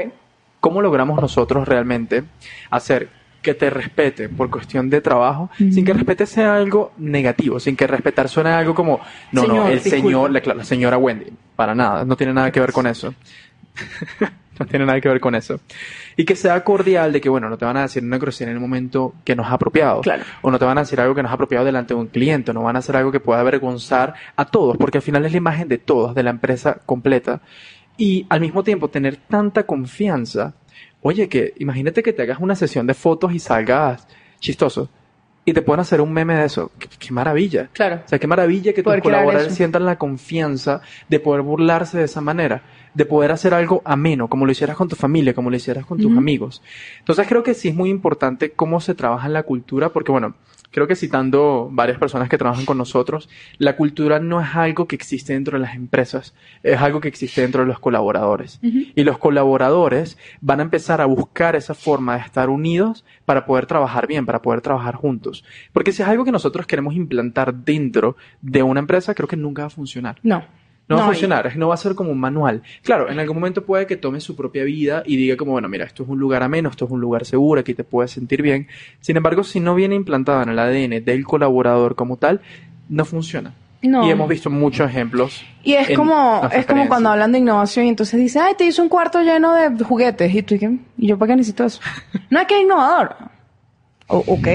[0.61, 2.25] ¿Cómo logramos nosotros realmente
[2.71, 3.09] hacer
[3.41, 7.87] que te respete por cuestión de trabajo, sin que respete sea algo negativo, sin que
[7.87, 9.01] respetar suene algo como,
[9.33, 12.73] no, no, el señor, la, la señora Wendy, para nada, no tiene nada que ver
[12.73, 13.15] con eso.
[14.61, 15.59] no tiene nada que ver con eso.
[16.17, 18.57] Y que sea cordial de que, bueno, no te van a decir una grosería en
[18.57, 20.03] el momento que nos ha apropiado.
[20.03, 20.23] Claro.
[20.43, 22.53] O no te van a decir algo que nos ha apropiado delante de un cliente,
[22.53, 25.39] no van a hacer algo que pueda avergonzar a todos, porque al final es la
[25.39, 27.41] imagen de todos, de la empresa completa.
[27.97, 30.55] Y al mismo tiempo tener tanta confianza.
[31.01, 34.07] Oye, que imagínate que te hagas una sesión de fotos y salgas
[34.41, 34.91] chistoso
[35.51, 36.71] y te pueden hacer un meme de eso.
[36.79, 37.69] Qué, maravilla.
[37.73, 38.03] Claro.
[38.05, 42.21] O sea, qué maravilla que tus colaboradores sientan la confianza de poder burlarse de esa
[42.21, 42.63] manera
[42.95, 45.99] de poder hacer algo ameno, como lo hicieras con tu familia, como lo hicieras con
[45.99, 46.63] tus amigos.
[46.99, 50.35] Entonces creo que sí es muy importante cómo se trabaja en la cultura, porque bueno,
[50.71, 54.97] creo que citando varias personas que trabajan con nosotros, la cultura no es algo que
[54.97, 58.61] existe dentro de las empresas, es algo que existe dentro de los colaboradores.
[58.63, 63.67] Y los colaboradores van a empezar a buscar esa forma de estar unidos para poder
[63.67, 65.40] trabajar bien, para poder trabajar juntos.
[65.73, 69.63] Porque si es algo que nosotros queremos implantar dentro de una empresa, creo que nunca
[69.63, 70.19] va a funcionar.
[70.23, 70.45] No.
[70.89, 72.63] No va a funcionar, no va a ser como un manual.
[72.83, 75.85] Claro, en algún momento puede que tome su propia vida y diga como, bueno, mira,
[75.85, 78.67] esto es un lugar ameno, esto es un lugar seguro, aquí te puedes sentir bien.
[79.01, 82.41] Sin embargo, si no viene implantada en el ADN del colaborador como tal,
[82.89, 83.55] no funciona.
[83.83, 85.43] Y hemos visto muchos ejemplos.
[85.63, 88.83] Y es como es como cuando hablan de innovación y entonces dice, ay, te hizo
[88.83, 90.35] un cuarto lleno de juguetes.
[90.35, 91.81] Y tú, ¿y yo para qué necesito eso?
[92.31, 93.15] no es que es innovador.
[94.11, 94.49] Ok.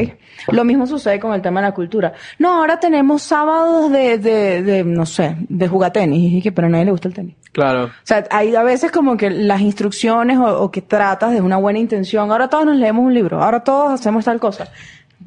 [0.52, 2.14] Lo mismo sucede con el tema de la cultura.
[2.40, 6.34] No, ahora tenemos sábados de, de, de no sé, de jugatenis.
[6.34, 7.36] Y que, pero a nadie le gusta el tenis.
[7.52, 7.86] Claro.
[7.86, 11.80] O sea, hay a veces como que las instrucciones o, que tratas de una buena
[11.80, 12.32] intención.
[12.32, 13.42] Ahora todos nos leemos un libro.
[13.42, 14.68] Ahora todos hacemos tal cosa.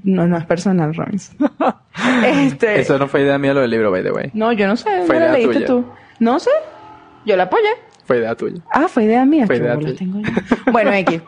[0.05, 1.33] No, no es personal, Romis.
[2.25, 2.81] este...
[2.81, 4.31] Eso no fue idea mía lo del libro, by the way.
[4.35, 5.03] No, yo no sé.
[5.07, 5.85] Fue idea leíste tú?
[6.21, 6.51] No sé.
[7.25, 7.71] Yo la apoyé.
[8.05, 8.61] Fue idea tuya.
[8.73, 9.47] Ah, fue idea mía.
[9.47, 9.95] Fue idea tuya.
[10.73, 11.21] bueno, X.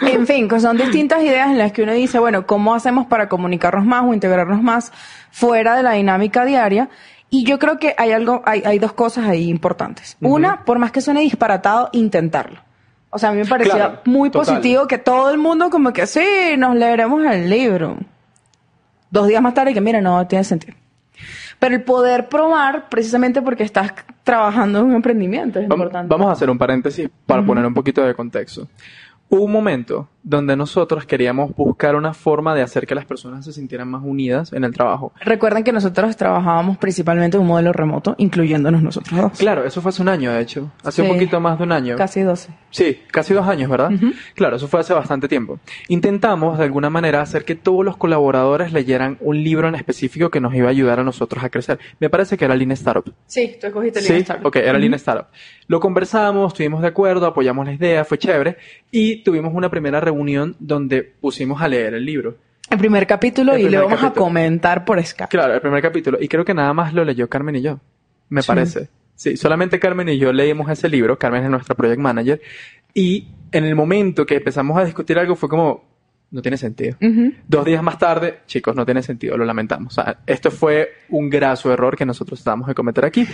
[0.00, 3.84] En fin, son distintas ideas en las que uno dice, bueno, ¿cómo hacemos para comunicarnos
[3.84, 4.92] más o integrarnos más
[5.30, 6.88] fuera de la dinámica diaria?
[7.30, 10.16] Y yo creo que hay algo, hay, hay dos cosas ahí importantes.
[10.20, 12.60] Una, por más que suene disparatado, intentarlo.
[13.10, 16.56] O sea, a mí me parecía muy positivo que todo el mundo como que sí,
[16.58, 17.96] nos leeremos el libro.
[19.10, 20.76] Dos días más tarde que mira, no tiene sentido.
[21.60, 23.92] Pero el poder probar, precisamente porque estás
[24.24, 26.08] trabajando en un emprendimiento, es importante.
[26.08, 28.66] Vamos a hacer un paréntesis para poner un poquito de contexto.
[29.36, 33.88] Un momento donde nosotros queríamos buscar una forma de hacer que las personas se sintieran
[33.88, 35.12] más unidas en el trabajo.
[35.20, 39.38] Recuerden que nosotros trabajábamos principalmente en un modelo remoto, incluyéndonos nosotros dos.
[39.38, 40.72] Claro, eso fue hace un año, de hecho.
[40.82, 41.96] Hace un poquito más de un año.
[41.96, 42.48] Casi 12.
[42.70, 43.90] Sí, casi dos años, ¿verdad?
[44.34, 45.60] Claro, eso fue hace bastante tiempo.
[45.88, 50.40] Intentamos, de alguna manera, hacer que todos los colaboradores leyeran un libro en específico que
[50.40, 51.78] nos iba a ayudar a nosotros a crecer.
[52.00, 53.14] Me parece que era Lean Startup.
[53.26, 54.46] Sí, tú escogiste el Sí, Startup.
[54.46, 55.26] ok, era Lean Startup.
[55.66, 58.56] Lo conversamos, estuvimos de acuerdo, apoyamos la idea, fue chévere
[58.90, 60.13] y tuvimos una primera reunión
[60.58, 62.36] donde pusimos a leer el libro.
[62.70, 64.24] El primer capítulo El y le primer vamos capítulo.
[64.24, 65.28] a comentar por Skype.
[65.28, 66.18] Claro, el primer capítulo.
[66.20, 67.78] Y creo que nada más lo leyó Carmen y yo.
[68.30, 68.48] Me Sí.
[68.48, 68.88] parece.
[69.14, 71.18] Sí, solamente Carmen y yo leímos ese libro.
[71.18, 72.40] Carmen es nuestra project manager.
[72.94, 75.84] Y en el momento que empezamos a discutir algo fue como,
[76.30, 76.96] no tiene sentido.
[77.00, 77.32] Ujú.
[77.46, 79.96] Dos días más tarde, chicos, no tiene sentido, lo lamentamos.
[79.98, 83.24] O sea, esto fue un graso error que nosotros tratamos de cometer aquí.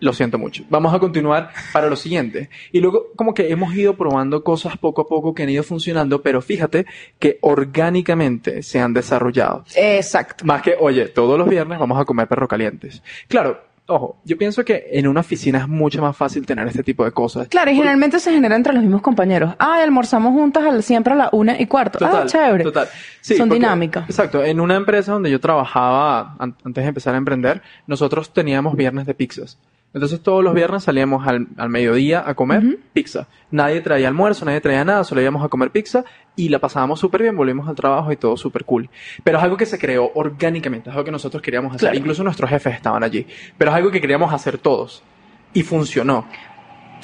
[0.00, 0.64] Lo siento mucho.
[0.68, 2.50] Vamos a continuar para lo siguiente.
[2.72, 6.20] Y luego, como que hemos ido probando cosas poco a poco que han ido funcionando,
[6.22, 6.84] pero fíjate
[7.18, 9.64] que orgánicamente se han desarrollado.
[9.76, 10.44] Exacto.
[10.44, 13.02] Más que, oye, todos los viernes vamos a comer perro calientes.
[13.28, 17.04] Claro, ojo, yo pienso que en una oficina es mucho más fácil tener este tipo
[17.04, 17.48] de cosas.
[17.48, 19.54] Claro, y generalmente se genera entre los mismos compañeros.
[19.58, 21.98] Ay, almorzamos juntas al- siempre a la una y cuarto.
[21.98, 22.64] Total, ah, chévere.
[22.64, 22.88] total.
[23.20, 24.04] Sí, Son porque- dinámicas.
[24.08, 24.42] Exacto.
[24.44, 29.06] En una empresa donde yo trabajaba an- antes de empezar a emprender, nosotros teníamos viernes
[29.06, 29.58] de pizzas.
[29.94, 33.28] Entonces todos los viernes salíamos al, al mediodía a comer pizza.
[33.52, 36.04] Nadie traía almuerzo, nadie traía nada, solo íbamos a comer pizza
[36.34, 38.90] y la pasábamos súper bien, volvimos al trabajo y todo súper cool.
[39.22, 41.80] Pero es algo que se creó orgánicamente, es algo que nosotros queríamos hacer.
[41.80, 41.96] Claro.
[41.96, 43.24] Incluso nuestros jefes estaban allí.
[43.56, 45.02] Pero es algo que queríamos hacer todos.
[45.52, 46.26] Y funcionó.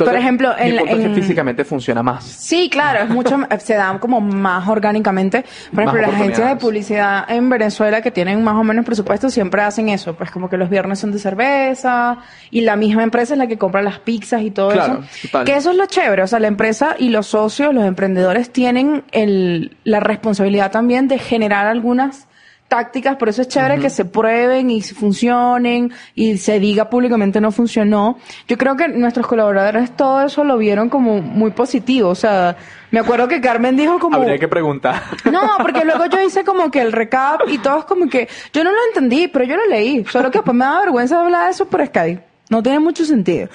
[0.04, 2.24] Entonces, Por ejemplo, mi en- punto es en- que físicamente funciona más.
[2.24, 5.44] Sí, claro, es mucho, se dan como más orgánicamente.
[5.72, 9.62] Por ejemplo, las agencias de publicidad en Venezuela que tienen más o menos presupuesto siempre
[9.62, 12.18] hacen eso, pues como que los viernes son de cerveza
[12.50, 15.28] y la misma empresa es la que compra las pizzas y todo Claro, eso.
[15.28, 15.44] total.
[15.44, 19.04] Que eso es lo chévere, o sea, la empresa y los socios, los emprendedores tienen
[19.12, 22.26] el, la responsabilidad también de generar algunas
[22.70, 27.50] tácticas, por eso es chévere que se prueben y funcionen y se diga públicamente no
[27.50, 28.16] funcionó.
[28.46, 32.56] Yo creo que nuestros colaboradores todo eso lo vieron como muy positivo, o sea,
[32.92, 34.16] me acuerdo que Carmen dijo como...
[34.16, 35.02] Habría que preguntar.
[35.30, 38.70] No, porque luego yo hice como que el recap y todos como que yo no
[38.70, 41.66] lo entendí, pero yo lo leí, solo que después me da vergüenza hablar de eso
[41.66, 42.22] por Skype.
[42.50, 43.48] No tiene mucho sentido.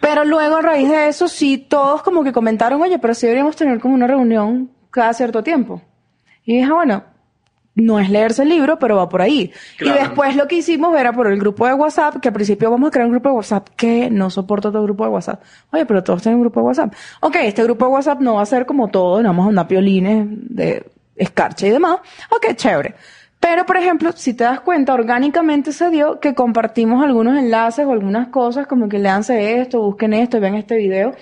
[0.00, 3.56] Pero luego a raíz de eso sí todos como que comentaron, "Oye, pero sí deberíamos
[3.56, 5.82] tener como una reunión cada cierto tiempo."
[6.44, 7.04] Y dije, "Ah, bueno,
[7.74, 9.52] no es leerse el libro, pero va por ahí.
[9.78, 9.98] Claro.
[9.98, 12.88] Y después lo que hicimos era por el grupo de WhatsApp, que al principio vamos
[12.88, 15.42] a crear un grupo de WhatsApp que no soporta otro grupo de WhatsApp.
[15.72, 16.94] Oye, pero todos tienen un grupo de WhatsApp.
[17.20, 19.68] Ok, este grupo de WhatsApp no va a ser como todo, no vamos a andar
[19.68, 20.84] piolines de
[21.16, 21.98] escarcha y demás.
[22.30, 22.94] Ok, chévere.
[23.38, 27.92] Pero, por ejemplo, si te das cuenta, orgánicamente se dio que compartimos algunos enlaces o
[27.92, 31.14] algunas cosas, como que leanse esto, busquen esto, vean este video,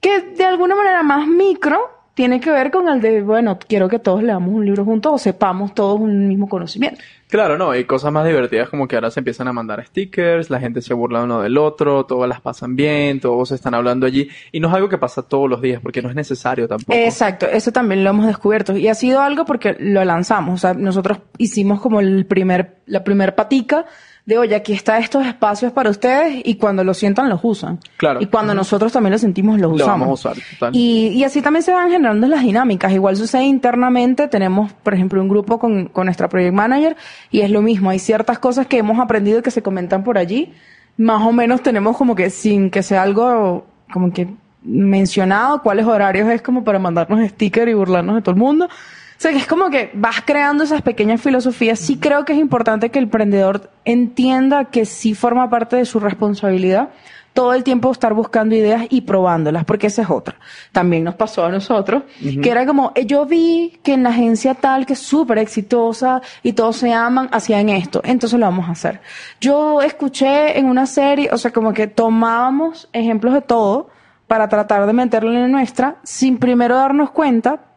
[0.00, 3.98] que de alguna manera más micro tiene que ver con el de, bueno, quiero que
[3.98, 7.00] todos leamos un libro juntos o sepamos todos un mismo conocimiento.
[7.28, 10.60] Claro, no, y cosas más divertidas como que ahora se empiezan a mandar stickers, la
[10.60, 14.60] gente se burla uno del otro, todas las pasan bien, todos están hablando allí, y
[14.60, 16.96] no es algo que pasa todos los días, porque no es necesario tampoco.
[16.96, 20.74] Exacto, eso también lo hemos descubierto y ha sido algo porque lo lanzamos, o sea,
[20.74, 23.86] nosotros hicimos como el primer, la primer patica
[24.26, 27.78] de, oye, aquí está estos espacios para ustedes y cuando lo sientan los usan.
[27.98, 28.22] Claro.
[28.22, 30.00] Y cuando nosotros también lo sentimos los Lo usamos.
[30.00, 30.74] vamos a usar, total.
[30.74, 32.90] Y, y así también se van generando las dinámicas.
[32.92, 36.96] Igual sucede internamente, tenemos, por ejemplo, un grupo con, con nuestra project manager
[37.30, 40.54] y es lo mismo, hay ciertas cosas que hemos aprendido que se comentan por allí.
[40.96, 44.28] Más o menos tenemos como que sin que sea algo como que
[44.62, 48.68] mencionado cuáles horarios es como para mandarnos stickers y burlarnos de todo el mundo.
[49.16, 51.78] O sea, que es como que vas creando esas pequeñas filosofías.
[51.78, 56.00] Sí creo que es importante que el emprendedor entienda que sí forma parte de su
[56.00, 56.90] responsabilidad
[57.34, 60.36] todo el tiempo estar buscando ideas y probándolas, porque esa es otra.
[60.70, 62.04] También nos pasó a nosotros,
[62.40, 66.22] que era como, eh, yo vi que en la agencia tal, que es súper exitosa
[66.44, 69.00] y todos se aman, hacían esto, entonces lo vamos a hacer.
[69.40, 73.88] Yo escuché en una serie, o sea, como que tomábamos ejemplos de todo
[74.28, 77.73] para tratar de meterlo en la nuestra, sin primero darnos cuenta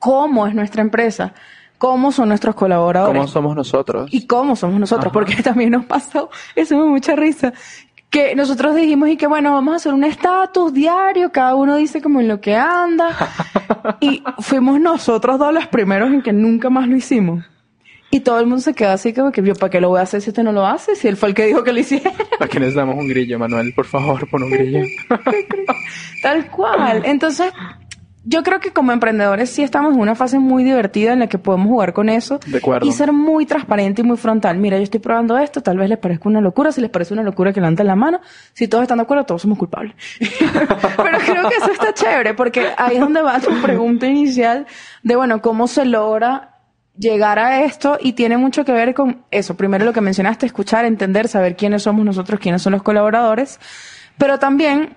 [0.00, 1.32] cómo es nuestra empresa,
[1.78, 4.08] cómo son nuestros colaboradores ¿Cómo somos nosotros?
[4.12, 5.12] y cómo somos nosotros, Ajá.
[5.12, 7.52] porque también nos pasó, eso me mucha risa,
[8.10, 12.02] que nosotros dijimos y que bueno, vamos a hacer un estatus diario, cada uno dice
[12.02, 13.16] como en lo que anda,
[14.00, 17.44] y fuimos nosotros dos los primeros en que nunca más lo hicimos.
[18.12, 20.02] Y todo el mundo se quedó así como que yo, ¿para qué lo voy a
[20.02, 20.96] hacer si este no lo hace?
[20.96, 22.10] Si él fue el que dijo que lo hiciera.
[22.40, 23.72] ¿Para qué necesitamos un grillo, Manuel?
[23.72, 24.80] Por favor, pon un grillo.
[26.20, 27.02] Tal cual.
[27.04, 27.52] Entonces,
[28.24, 31.38] yo creo que como emprendedores sí estamos en una fase muy divertida en la que
[31.38, 32.86] podemos jugar con eso De acuerdo.
[32.86, 34.58] y ser muy transparente y muy frontal.
[34.58, 37.22] Mira, yo estoy probando esto, tal vez les parezca una locura, si les parece una
[37.22, 38.20] locura que levanten la mano,
[38.52, 39.94] si todos están de acuerdo, todos somos culpables.
[40.20, 44.66] Pero creo que eso está chévere porque ahí es donde va tu pregunta inicial
[45.02, 46.58] de, bueno, ¿cómo se logra
[46.98, 47.96] llegar a esto?
[48.00, 49.56] Y tiene mucho que ver con eso.
[49.56, 53.58] Primero lo que mencionaste, escuchar, entender, saber quiénes somos nosotros, quiénes son los colaboradores,
[54.18, 54.94] pero también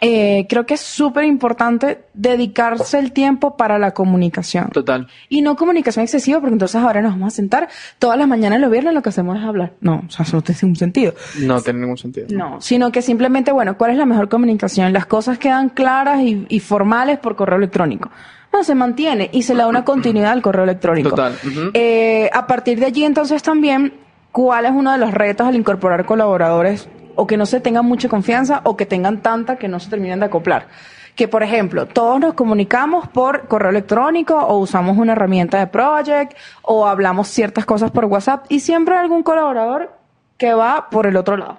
[0.00, 4.70] eh, creo que es súper importante dedicarse el tiempo para la comunicación.
[4.70, 5.08] Total.
[5.28, 8.70] Y no comunicación excesiva, porque entonces ahora nos vamos a sentar todas las mañanas los
[8.70, 9.72] viernes lo que hacemos es hablar.
[9.80, 11.14] No, o sea, eso no tiene un sentido.
[11.40, 12.26] No tiene ningún sentido.
[12.30, 14.92] No, sino que simplemente, bueno, ¿cuál es la mejor comunicación?
[14.92, 18.10] Las cosas quedan claras y, y formales por correo electrónico.
[18.50, 21.10] Bueno, se mantiene y se le da una continuidad al correo electrónico.
[21.10, 21.34] Total.
[21.72, 23.92] Eh, a partir de allí, entonces, también,
[24.32, 28.08] ¿cuál es uno de los retos al incorporar colaboradores o que no se tengan mucha
[28.08, 30.68] confianza o que tengan tanta que no se terminen de acoplar?
[31.16, 36.36] Que, por ejemplo, todos nos comunicamos por correo electrónico o usamos una herramienta de project
[36.62, 39.92] o hablamos ciertas cosas por WhatsApp y siempre hay algún colaborador
[40.38, 41.58] que va por el otro lado.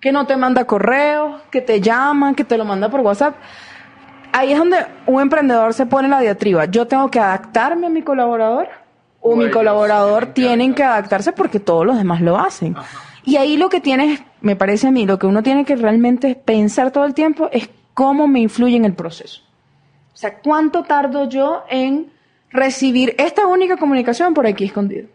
[0.00, 3.34] Que no te manda correos, que te llama, que te lo manda por WhatsApp.
[4.32, 6.64] Ahí es donde un emprendedor se pone la diatriba.
[6.64, 8.68] Yo tengo que adaptarme a mi colaborador
[9.20, 12.74] o mi colaborador que tienen que adaptarse porque todos los demás lo hacen.
[13.24, 16.34] Y ahí lo que tienes, me parece a mí, lo que uno tiene que realmente
[16.34, 19.42] pensar todo el tiempo es cómo me influye en el proceso.
[20.12, 22.12] O sea, ¿cuánto tardo yo en
[22.50, 25.08] recibir esta única comunicación por aquí escondido?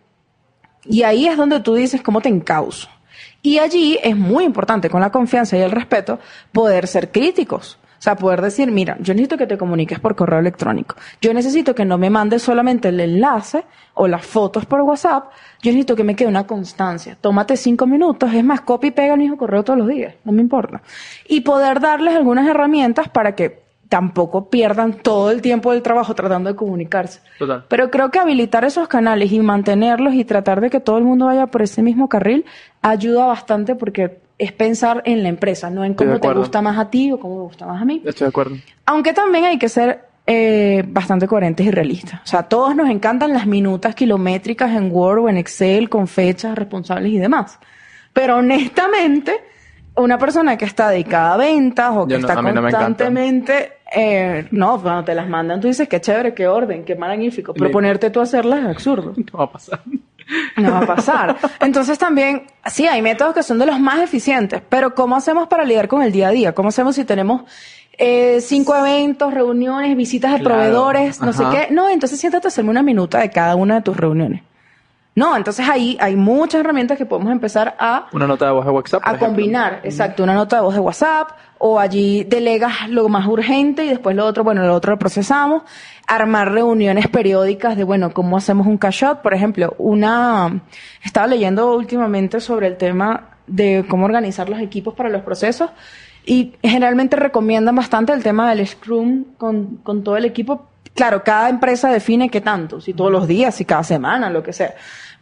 [0.85, 2.89] Y ahí es donde tú dices cómo te encauso.
[3.41, 6.19] Y allí es muy importante, con la confianza y el respeto,
[6.51, 7.77] poder ser críticos.
[7.97, 10.95] O sea, poder decir, mira, yo necesito que te comuniques por correo electrónico.
[11.21, 15.31] Yo necesito que no me mandes solamente el enlace o las fotos por WhatsApp.
[15.61, 17.17] Yo necesito que me quede una constancia.
[17.19, 18.33] Tómate cinco minutos.
[18.33, 20.15] Es más, copia y pega el mismo correo todos los días.
[20.23, 20.81] No me importa.
[21.27, 26.49] Y poder darles algunas herramientas para que tampoco pierdan todo el tiempo del trabajo tratando
[26.49, 27.21] de comunicarse.
[27.39, 27.65] Total.
[27.67, 31.25] Pero creo que habilitar esos canales y mantenerlos y tratar de que todo el mundo
[31.27, 32.45] vaya por ese mismo carril
[32.81, 36.89] ayuda bastante porque es pensar en la empresa, no en cómo te gusta más a
[36.89, 38.01] ti o cómo me gusta más a mí.
[38.05, 38.55] Estoy de acuerdo.
[38.85, 42.21] Aunque también hay que ser eh, bastante coherentes y realistas.
[42.23, 46.07] O sea, a todos nos encantan las minutas kilométricas en Word o en Excel con
[46.07, 47.57] fechas responsables y demás.
[48.13, 49.33] Pero honestamente,
[49.95, 54.47] una persona que está dedicada a ventas o que no- está mí no constantemente, eh,
[54.51, 57.53] no, cuando te las mandan, tú dices qué chévere, qué orden, qué magnífico.
[57.53, 59.13] Pero Le- ponerte tú a hacerlas es absurdo.
[59.31, 59.79] No va a pasar.
[60.57, 61.37] No va a pasar.
[61.59, 65.63] Entonces también, sí, hay métodos que son de los más eficientes, pero ¿cómo hacemos para
[65.63, 66.53] lidiar con el día a día?
[66.53, 67.43] ¿Cómo hacemos si tenemos
[67.97, 71.51] eh, cinco eventos, reuniones, visitas de Claro, proveedores, no ajá.
[71.51, 71.73] sé qué?
[71.73, 74.41] No, entonces siéntate a hacerme una minuta de cada una de tus reuniones.
[75.17, 78.71] No, entonces ahí hay muchas herramientas que podemos empezar a Una nota de voz de
[78.71, 79.01] WhatsApp.
[79.03, 79.27] a ejemplo.
[79.29, 83.89] combinar, exacto, una nota de voz de WhatsApp o allí delegas lo más urgente y
[83.89, 85.63] después lo otro, bueno, lo otro lo procesamos,
[86.05, 90.61] armar reuniones periódicas de, bueno, cómo hacemos un cash out, por ejemplo, una,
[91.03, 95.71] estaba leyendo últimamente sobre el tema de cómo organizar los equipos para los procesos
[96.27, 100.67] y generalmente recomiendan bastante el tema del Scrum con, con todo el equipo.
[100.97, 104.51] Claro, cada empresa define qué tanto, si todos los días, si cada semana, lo que
[104.51, 104.73] sea.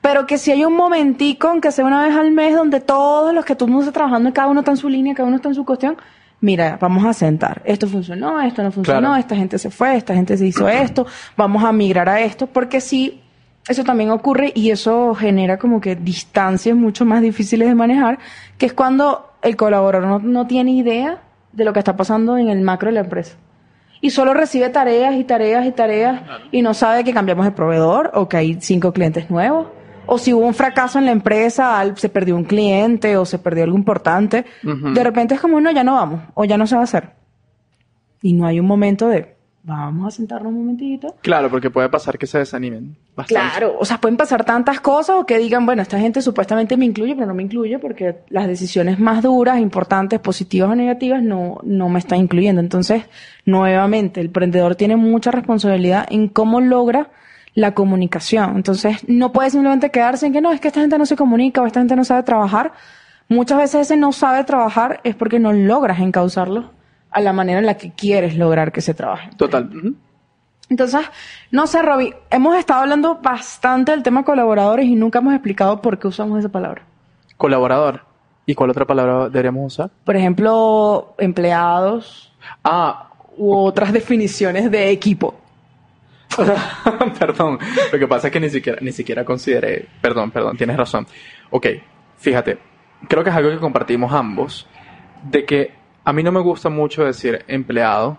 [0.01, 3.43] Pero que si hay un momentico, aunque sea una vez al mes, donde todos los
[3.43, 5.49] que todo el mundo está trabajando, cada uno está en su línea, cada uno está
[5.49, 5.97] en su cuestión,
[6.39, 7.61] mira, vamos a sentar.
[7.65, 9.15] Esto funcionó, esto no funcionó, Claro.
[9.17, 12.79] esta gente se fue, esta gente se hizo esto, vamos a migrar a esto, porque
[12.79, 13.21] sí,
[13.67, 18.19] eso también ocurre y eso genera como que distancias mucho más difíciles de manejar,
[18.57, 21.17] que es cuando el colaborador no, no tiene idea
[21.51, 23.35] de lo que está pasando en el macro de la empresa.
[24.05, 28.11] Y solo recibe tareas y tareas y tareas y no sabe que cambiamos de proveedor
[28.13, 29.69] o que hay cinco clientes nuevos.
[30.05, 33.63] O si hubo un fracaso en la empresa, se perdió un cliente o se perdió
[33.63, 34.45] algo importante.
[34.61, 37.13] De repente es como, no, ya no vamos o ya no se va a hacer.
[38.21, 39.34] Y no hay un momento de,
[39.65, 41.15] vamos a sentarnos un momentito.
[41.21, 43.49] Claro, porque puede pasar que se desanimen bastante.
[43.49, 46.85] Claro, o sea, pueden pasar tantas cosas o que digan, bueno, esta gente supuestamente me
[46.85, 51.59] incluye, pero no me incluye porque las decisiones más duras, importantes, positivas o negativas no,
[51.63, 52.61] no me están incluyendo.
[52.61, 53.03] Entonces,
[53.45, 57.09] nuevamente, el emprendedor tiene mucha responsabilidad en cómo logra
[57.55, 58.57] la comunicación.
[58.57, 61.61] Entonces, no puede simplemente quedarse en que no, es que esta gente no se comunica
[61.61, 62.73] o esta gente no sabe trabajar.
[63.29, 66.74] Muchas veces ese no sabe trabajar es porque no logras encauzarlo
[67.15, 69.29] a la manera en la que quieres lograr que se trabaje.
[69.37, 69.69] Total.
[70.69, 70.99] Entonces,
[71.49, 75.97] no sé, Robbie, hemos estado hablando bastante del tema colaboradores y nunca hemos explicado por
[75.97, 76.83] qué usamos esa palabra.
[77.37, 78.01] Colaborador.
[78.45, 79.89] ¿Y cuál otra palabra deberíamos usar?
[80.03, 82.33] Por ejemplo, empleados
[82.65, 85.35] Ah, u otras definiciones de equipo.
[87.19, 87.57] perdón.
[87.93, 89.87] Lo que pasa es que ni siquiera, ni siquiera consideré.
[90.01, 91.07] Perdón, perdón, tienes razón.
[91.49, 91.67] Ok,
[92.17, 92.57] fíjate.
[93.07, 94.67] Creo que es algo que compartimos ambos.
[95.23, 98.17] De que a mí no me gusta mucho decir empleado.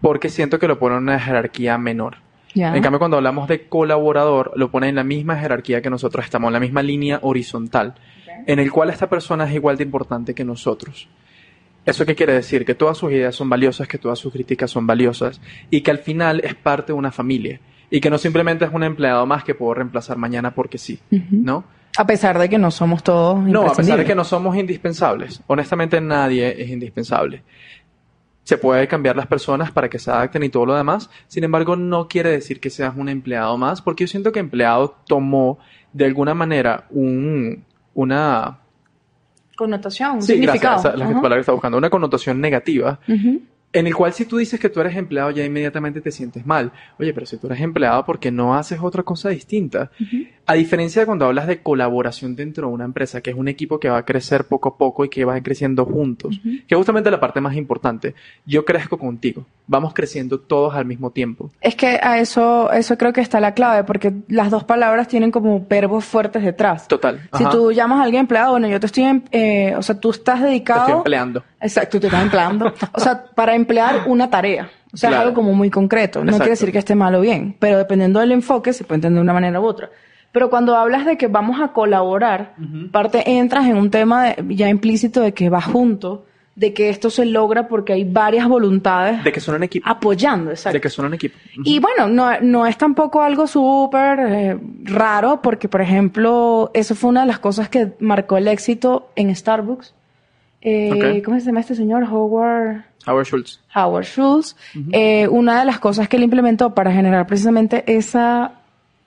[0.00, 2.16] porque siento que lo pone en una jerarquía menor.
[2.54, 6.48] En cambio, cuando hablamos de colaborador, lo pone en la misma jerarquía que nosotros estamos,
[6.48, 7.94] en la misma línea horizontal,
[8.46, 11.08] en el cual esta persona es igual de importante que nosotros.
[11.84, 12.64] ¿Eso qué quiere decir?
[12.64, 15.98] Que todas sus ideas son valiosas, que todas sus críticas son valiosas y que al
[15.98, 19.54] final es parte de una familia y que no simplemente es un empleado más que
[19.54, 20.98] puedo reemplazar mañana porque sí,
[21.30, 21.64] ¿no?
[21.98, 25.42] A pesar de que no somos todos No, a pesar de que no somos indispensables.
[25.46, 27.42] Honestamente, nadie es indispensable.
[28.44, 31.10] Se puede cambiar las personas para que se adapten y todo lo demás.
[31.26, 34.96] Sin embargo, no quiere decir que seas un empleado más, porque yo siento que empleado
[35.06, 35.58] tomó
[35.92, 38.58] de alguna manera un, una...
[39.56, 40.82] Connotación, un Sí, significado.
[40.82, 41.78] gracias, la palabra que estaba buscando.
[41.78, 43.00] Una connotación negativa
[43.72, 46.72] en el cual si tú dices que tú eres empleado ya inmediatamente te sientes mal.
[46.98, 49.90] Oye, pero si tú eres empleado, ¿por qué no haces otra cosa distinta?
[50.48, 53.80] A diferencia de cuando hablas de colaboración dentro de una empresa, que es un equipo
[53.80, 57.10] que va a crecer poco a poco y que va creciendo juntos, que es justamente
[57.10, 58.14] la parte más importante.
[58.46, 61.50] Yo crezco contigo, vamos creciendo todos al mismo tiempo.
[61.60, 65.32] Es que a eso, eso creo que está la clave, porque las dos palabras tienen
[65.32, 66.86] como verbos fuertes detrás.
[66.86, 67.28] Total.
[67.36, 70.10] Si tú llamas a alguien empleado, bueno, yo te estoy, em- eh, o sea, tú
[70.10, 70.80] estás Te dedicado.
[70.82, 71.42] estoy empleando.
[71.60, 72.72] Exacto, te estás empleando.
[72.92, 74.70] O sea, para emplear una tarea.
[74.92, 75.22] O sea, Claro.
[75.24, 76.20] es algo como muy concreto.
[76.20, 76.44] No Exacto.
[76.44, 79.22] quiere decir que esté mal o bien, pero dependiendo del enfoque se puede entender de
[79.22, 79.90] una manera u otra.
[80.36, 82.52] Pero cuando hablas de que vamos a colaborar,
[82.92, 87.08] parte entras en un tema de- ya implícito de que va junto, de que esto
[87.08, 89.88] se logra porque hay varias voluntades De que son un equipo.
[89.88, 90.74] apoyando, exacto.
[90.76, 91.36] De que son un equipo.
[91.64, 97.08] Y bueno, no, no es tampoco algo súper eh, raro, porque, por ejemplo, eso fue
[97.08, 99.94] una de las cosas que marcó el éxito en Starbucks.
[100.60, 101.22] Eh.
[101.24, 102.04] ¿Cómo se llama este señor?
[102.04, 103.60] Howard, Howard Schultz.
[103.74, 104.54] Howard Schultz.
[104.92, 108.55] Eh, una de las cosas que él implementó para generar precisamente esa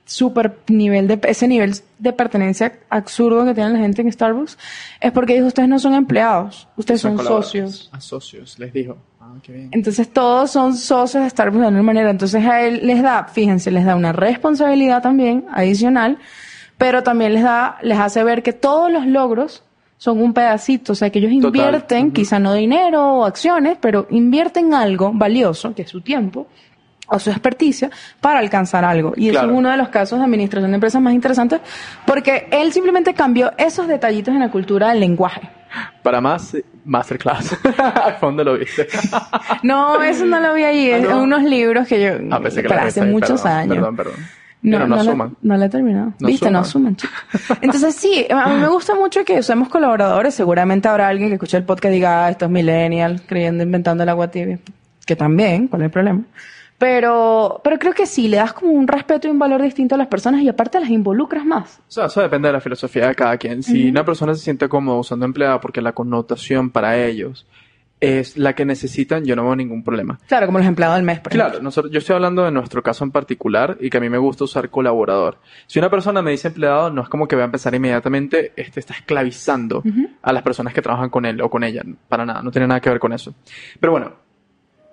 [0.09, 4.57] super nivel de, ese nivel de pertenencia absurdo que tiene la gente en Starbucks
[4.99, 7.89] es porque dijo, ustedes no son empleados, ustedes son, socios.
[7.91, 8.97] A socios, les dijo.
[9.21, 9.69] Ah, qué bien.
[9.71, 12.09] Entonces todos son socios de Starbucks de alguna manera.
[12.09, 16.17] Entonces a él les da, fíjense, les da una responsabilidad también adicional,
[16.79, 19.63] pero también les da, les hace ver que todos los logros
[19.97, 22.13] son un pedacito, o sea que ellos invierten, Ujú.
[22.13, 26.47] quizá no dinero o acciones, pero invierten algo valioso, que es su tiempo
[27.09, 27.89] o su experticia,
[28.21, 29.13] para alcanzar algo.
[29.15, 29.51] Y eso Claro.
[29.53, 31.59] es uno de los casos de administración de empresas más interesantes,
[32.05, 35.49] porque él simplemente cambió esos detallitos en la cultura del lenguaje.
[36.01, 37.55] Para más, eh, masterclass.
[37.77, 38.87] ¿A dónde lo viste?
[39.63, 41.23] No, eso no lo vi es Ah, ¿no?
[41.23, 43.75] unos libros que yo, Ah, pensé que pero la hace muchos Perdón, años.
[43.75, 44.13] Perdón, perdón.
[44.61, 45.35] No, Pero no, no, la- suman.
[45.41, 46.13] no la he terminado.
[46.19, 46.97] No Viste, no suman.
[46.99, 47.57] suman, chicos.
[47.61, 50.33] Entonces sí, a mí me gusta mucho que usemos colaboradores.
[50.35, 54.09] Seguramente habrá alguien que escuche el podcast y diga, ah, estos millennials creyendo, inventando el
[54.09, 54.59] agua tibia.
[55.05, 56.21] Que también, ¿cuál es el problema?
[56.79, 59.97] Pero, pero creo que sí, le das como un respeto y un valor distinto a
[59.97, 61.79] las personas y aparte las involucras más.
[61.79, 63.61] O sea, eso depende de la filosofía de cada quien.
[63.61, 67.45] Si una persona se siente cómoda usando empleada porque la connotación para ellos
[67.99, 70.19] es la que necesitan, yo no veo ningún problema.
[70.29, 71.49] Claro, como los empleados del mes, por ejemplo.
[71.49, 74.17] Claro, nosotros, yo estoy hablando de nuestro caso en particular y que a mí me
[74.17, 75.37] gusta usar colaborador.
[75.67, 78.79] Si una persona me dice empleado, no es como que va a empezar inmediatamente, este
[78.79, 79.83] está esclavizando
[80.21, 81.83] a las personas que trabajan con él o con ella.
[82.07, 83.35] Para nada, no tiene nada que ver con eso.
[83.81, 84.13] Pero bueno,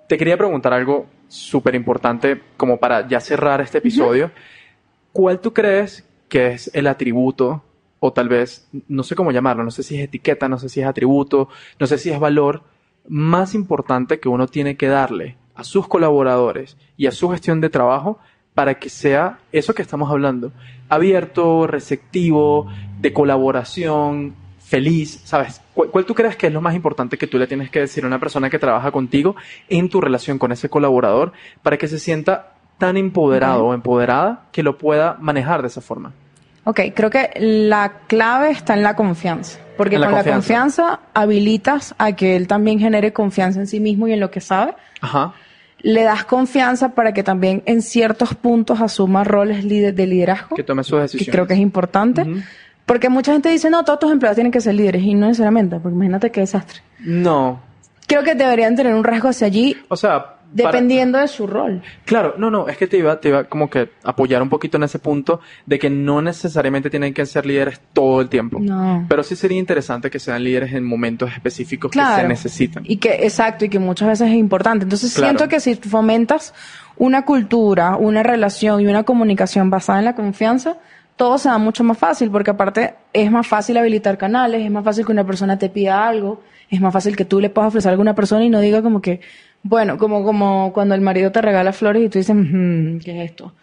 [0.09, 4.31] te quería preguntar algo súper importante como para ya cerrar este episodio.
[5.11, 7.63] ¿Cuál tú crees que es el atributo,
[7.99, 10.81] o tal vez, no sé cómo llamarlo, no sé si es etiqueta, no sé si
[10.81, 12.63] es atributo, no sé si es valor
[13.07, 17.69] más importante que uno tiene que darle a sus colaboradores y a su gestión de
[17.69, 18.19] trabajo
[18.53, 20.51] para que sea eso que estamos hablando,
[20.89, 22.67] abierto, receptivo,
[22.99, 25.61] de colaboración, feliz, ¿sabes?
[25.77, 28.03] ¿Cuál, cuál tú crees que es lo más importante que tú le tienes que decir
[28.03, 29.35] a una persona que trabaja contigo
[29.69, 34.63] en tu relación con ese colaborador para que se sienta tan empoderado o empoderada que
[34.63, 36.13] lo pueda manejar de esa forma?
[36.63, 39.59] Ok, creo que la clave está en la confianza.
[39.77, 40.29] Porque la con confianza.
[40.31, 44.31] la confianza habilitas a que él también genere confianza en sí mismo y en lo
[44.31, 44.73] que sabe.
[44.99, 45.33] Ajá.
[45.79, 50.63] Le das confianza para que también en ciertos puntos asuma roles de liderazgo, Que que,
[50.63, 51.31] tome sus decisiones.
[51.31, 52.23] creo que es importante.
[52.23, 52.41] Ujú.
[52.87, 55.03] Porque mucha gente dice, no, todos tus empleados tienen que ser líderes.
[55.03, 56.81] Y no necesariamente, porque imagínate qué desastre.
[56.99, 57.61] No.
[58.07, 61.81] Creo que deberían tener un rasgo hacia allí, O sea, para- dependiendo de su rol.
[62.05, 64.83] Claro, no, no, es que te iba, te iba como que apoyar un poquito en
[64.83, 68.57] ese punto de que no necesariamente tienen que ser líderes todo el tiempo.
[68.61, 69.05] No.
[69.09, 72.83] Pero sí sería interesante que sean líderes en momentos específicos que se necesitan.
[72.87, 74.83] Y que, exacto, y que muchas veces es importante.
[74.83, 75.31] Entonces Claro.
[75.37, 76.53] siento que si fomentas
[76.95, 80.77] una cultura, una relación y una comunicación basada en la confianza,
[81.17, 84.83] todo se da mucho más fácil, porque aparte es más fácil habilitar canales, es más
[84.85, 87.93] fácil que una persona te pida algo, es más fácil que tú le puedas ofrecer
[87.93, 89.19] a una persona y no diga como que,
[89.63, 93.31] bueno, como, como cuando el marido te regala flores y tú dices, "Mm, ¿qué es
[93.31, 93.53] esto?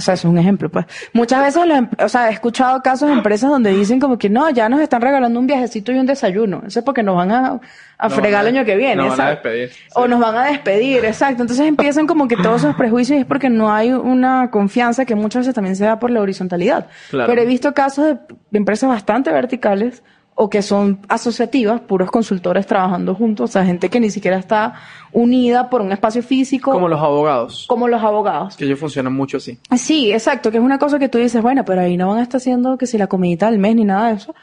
[0.00, 0.86] O sea, es un ejemplo, pues.
[1.12, 4.30] Muchas veces, los em- o sea, he escuchado casos de empresas donde dicen como que
[4.30, 6.62] no, ya nos están regalando un viajecito y un desayuno.
[6.66, 7.60] Eso es porque nos van a,
[7.98, 8.96] a fregar van a- el año que viene.
[8.96, 10.08] nos van a despedir, O sí.
[10.10, 11.42] nos van a despedir, exacto.
[11.42, 15.14] Entonces empiezan como que todos esos prejuicios y es porque no hay una confianza que
[15.14, 16.86] muchas veces también se da por la horizontalidad.
[17.10, 17.28] Claro.
[17.30, 20.02] Pero he visto casos de, de empresas bastante verticales
[20.34, 24.74] o que son asociativas, puros consultores trabajando juntos, o sea, gente que ni siquiera está
[25.12, 27.66] unida por un espacio físico, Como los abogados.
[27.68, 28.56] como los abogados.
[28.56, 29.58] Que ellos funcionan mucho así.
[29.76, 32.22] Sí, exacto, que es una cosa que tú dices, bueno, pero ahí no van a
[32.22, 34.34] estar haciendo que si la comidita del mes ni nada de eso,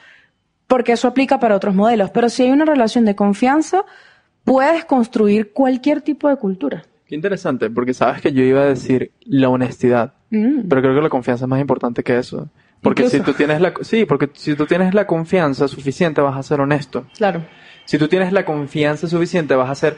[0.67, 2.09] porque eso aplica para otros modelos.
[2.11, 3.83] Pero si hay una relación de confianza,
[4.43, 6.83] puedes construir cualquier tipo de cultura.
[7.07, 10.67] Qué interesante, porque sabes que yo iba a decir la honestidad, Mm.
[10.67, 12.49] pero creo que la confianza es más importante que eso.
[12.88, 13.17] Porque Incluso.
[13.17, 16.61] si tú tienes la, sí, porque si tú tienes la confianza suficiente vas a ser
[16.61, 17.05] honesto.
[17.17, 17.43] Claro.
[17.83, 19.97] Si tú tienes la confianza suficiente vas a hacer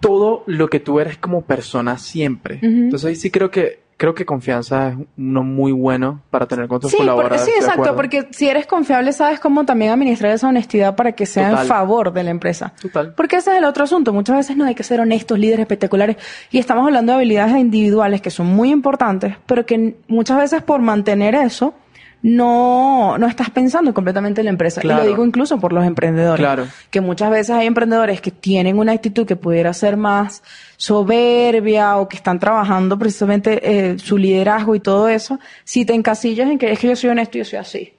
[0.00, 2.58] todo lo que tú eres como persona siempre.
[2.60, 6.80] Entonces ahí sí creo que creo que confianza es uno muy bueno para tener con
[6.80, 7.42] tus Sí, colaboradores.
[7.42, 11.24] sí, ¿de exacto, porque si eres confiable sabes cómo también administrar esa honestidad para que
[11.24, 11.62] sea Total.
[11.62, 12.72] en favor de la empresa.
[12.82, 13.14] Total.
[13.14, 14.12] Porque ese es el otro asunto.
[14.12, 16.16] Muchas veces no hay que ser honestos, líderes espectaculares.
[16.50, 20.80] Y estamos hablando de habilidades individuales que son muy importantes, pero que muchas veces por
[20.82, 21.72] mantener eso,
[22.22, 24.80] no, no estás pensando completamente en la empresa.
[24.80, 25.02] Y Claro.
[25.02, 26.38] lo digo incluso por los emprendedores.
[26.40, 26.66] Claro.
[26.90, 30.42] Que muchas veces hay emprendedores que tienen una actitud que pudiera ser más
[30.76, 35.38] soberbia o que están trabajando precisamente eh, su liderazgo y todo eso.
[35.64, 37.92] Si te encasillas en que es que yo soy honesto y yo soy así,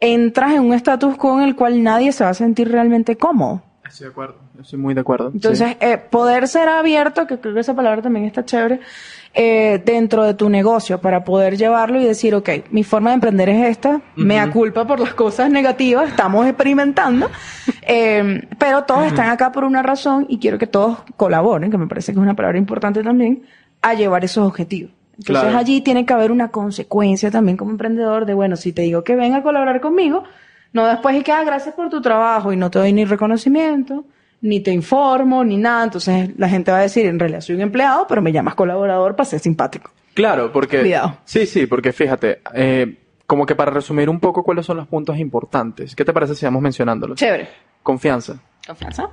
[0.00, 3.62] entras en un estatus con el cual nadie se va a sentir realmente cómodo.
[3.86, 4.36] Estoy de acuerdo.
[4.60, 5.30] Estoy muy de acuerdo.
[5.32, 8.80] Entonces, eh, poder ser abierto, que creo que esa palabra también está chévere,
[9.34, 13.48] eh, dentro de tu negocio para poder llevarlo y decir, ok, mi forma de emprender
[13.48, 17.30] es esta, me da culpa por las cosas negativas, estamos experimentando,
[17.82, 21.86] eh, pero todos están acá por una razón y quiero que todos colaboren, que me
[21.86, 23.42] parece que es una palabra importante también,
[23.82, 24.92] a llevar esos objetivos.
[25.18, 25.58] Entonces Claro.
[25.58, 29.16] allí tiene que haber una consecuencia también como emprendedor de, bueno, si te digo que
[29.16, 30.22] venga a colaborar conmigo,
[30.72, 34.04] no después y que, ah, gracias por tu trabajo y no te doy ni reconocimiento,
[34.40, 35.84] ni te informo, ni nada.
[35.84, 39.16] Entonces la gente va a decir, en realidad soy un empleado, pero me llamas colaborador
[39.16, 39.90] para ser simpático.
[40.14, 40.80] Claro, porque...
[40.80, 41.18] Cuidado.
[41.24, 45.16] Sí, sí, porque fíjate, eh, como que para resumir un poco cuáles son los puntos
[45.18, 47.16] importantes, ¿qué te parece si vamos mencionándolos?
[47.18, 47.48] Chévere.
[47.82, 49.08] Confianza, Confianza.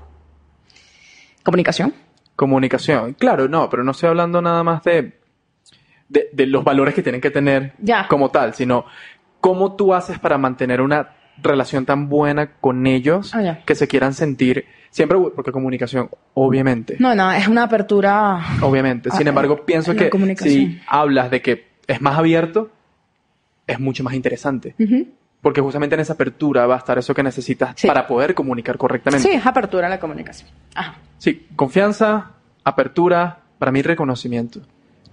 [1.43, 1.93] Comunicación.
[2.35, 3.13] comunicación.
[3.13, 5.19] Claro, no, pero no estoy hablando nada más de,
[6.09, 8.07] de, de los valores que tienen que tener Ya.
[8.07, 8.85] como tal, sino
[9.39, 11.09] cómo tú haces para mantener una
[11.41, 14.65] relación tan buena con ellos Ah, que se quieran sentir
[14.95, 16.95] siempre, porque comunicación, obviamente.
[16.99, 18.39] No, no, es una apertura.
[18.61, 19.11] Obviamente.
[19.11, 22.71] Sin embargo, pienso que si hablas de que es más abierto,
[23.67, 24.73] es mucho más interesante.
[25.41, 27.87] Porque justamente en esa apertura va a estar eso que necesitas Sí.
[27.87, 29.27] para poder comunicar correctamente.
[29.27, 30.49] Sí, es apertura la comunicación.
[30.73, 30.95] Ajá.
[31.17, 32.31] Sí, confianza,
[32.63, 34.61] apertura, para mí reconocimiento.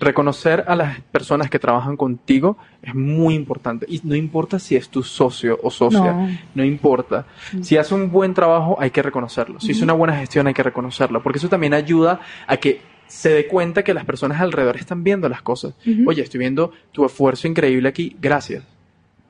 [0.02, 3.86] Reconocer a las personas que trabajan contigo es muy importante.
[3.88, 6.28] Y no importa si es tu socio o socia, No.
[6.56, 7.26] no, importa.
[7.60, 9.60] Si hace un buen trabajo, hay que reconocerlo.
[9.60, 11.22] Si hizo una buena gestión, hay que reconocerlo.
[11.22, 15.28] Porque eso también ayuda a que se dé cuenta que las personas alrededor están viendo
[15.28, 15.74] las cosas.
[16.06, 18.64] Oye, estoy viendo tu esfuerzo increíble aquí, gracias.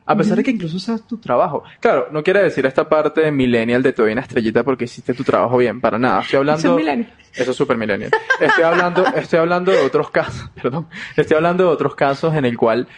[0.05, 1.63] A pesar de que incluso sea tu trabajo.
[1.81, 5.15] Claro, no quiere decir esta parte de millennial de te doy una estrellita porque hiciste
[5.15, 6.21] tu trabajo bien, para nada.
[6.23, 6.59] Estoy hablando...
[6.61, 7.13] Eso es millennial.
[7.35, 8.11] Eso es super millennial.
[8.41, 10.87] Estoy hablando, estoy hablando de otros casos, perdón.
[11.17, 12.89] Estoy hablando de otros casos en el cual,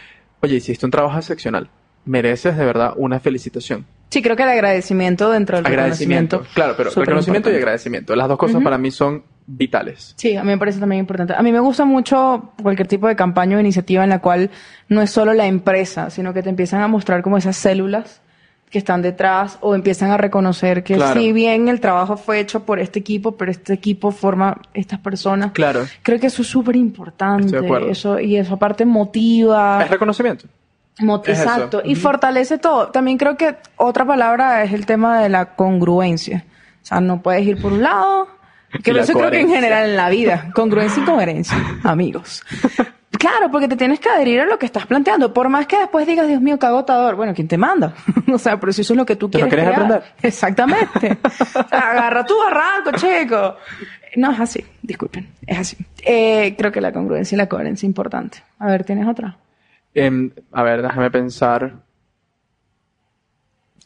[0.41, 1.69] oye, hiciste un trabajo excepcional.
[2.05, 3.85] Mereces de verdad una felicitación.
[4.09, 6.37] Sí, creo que el agradecimiento dentro del Agradecimiento.
[6.37, 6.55] reconocimiento.
[6.55, 8.15] Claro, pero súper reconocimiento y agradecimiento.
[8.15, 10.13] Las dos cosas para mí son vitales.
[10.17, 11.33] Sí, a mí me parece también importante.
[11.35, 14.49] A mí me gusta mucho cualquier tipo de campaña o iniciativa en la cual
[14.89, 18.21] no es solo la empresa, sino que te empiezan a mostrar como esas células
[18.71, 21.19] que están detrás o empiezan a reconocer que Claro.
[21.19, 25.51] si bien el trabajo fue hecho por este equipo, pero este equipo forma estas personas.
[25.51, 25.85] Claro.
[26.01, 27.55] Creo que eso es súper importante.
[27.89, 29.81] Eso, y eso aparte motiva.
[29.83, 30.47] Es reconocimiento.
[30.99, 31.43] Mo- Es eso.
[31.43, 32.87] Exacto, y fortalece todo.
[32.87, 36.45] También creo que otra palabra es el tema de la congruencia.
[36.81, 38.27] O sea, no puedes ir por un lado.
[38.83, 40.51] Que eso creo que en general en la vida.
[40.53, 42.43] Congruencia y coherencia, amigos.
[43.17, 45.33] Claro, porque te tienes que adherir a lo que estás planteando.
[45.33, 47.15] Por más que después digas, Dios mío, qué agotador.
[47.15, 47.93] Bueno, ¿quién te manda?
[48.33, 50.03] o sea, pero si eso es lo que tú ¿Te lo quieres aprender?
[50.21, 51.17] Exactamente.
[51.23, 51.29] O
[51.69, 53.55] sea, Agarra tu barranco, chico.
[54.17, 54.65] No, es así.
[54.81, 55.29] Disculpen.
[55.45, 55.77] Es así.
[56.03, 58.39] Eh, creo que la congruencia y la coherencia es importante.
[58.59, 59.37] A ver, ¿tienes otra?
[59.93, 61.73] Em, a ver, déjame pensar.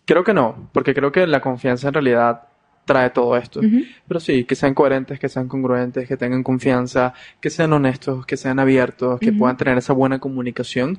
[0.05, 2.48] Creo que no, porque creo que la confianza en realidad
[2.89, 3.61] trae todo esto.
[4.07, 8.35] Pero sí, que sean coherentes, que sean congruentes, que tengan confianza, que sean honestos, que
[8.35, 10.97] sean abiertos, que puedan tener esa buena comunicación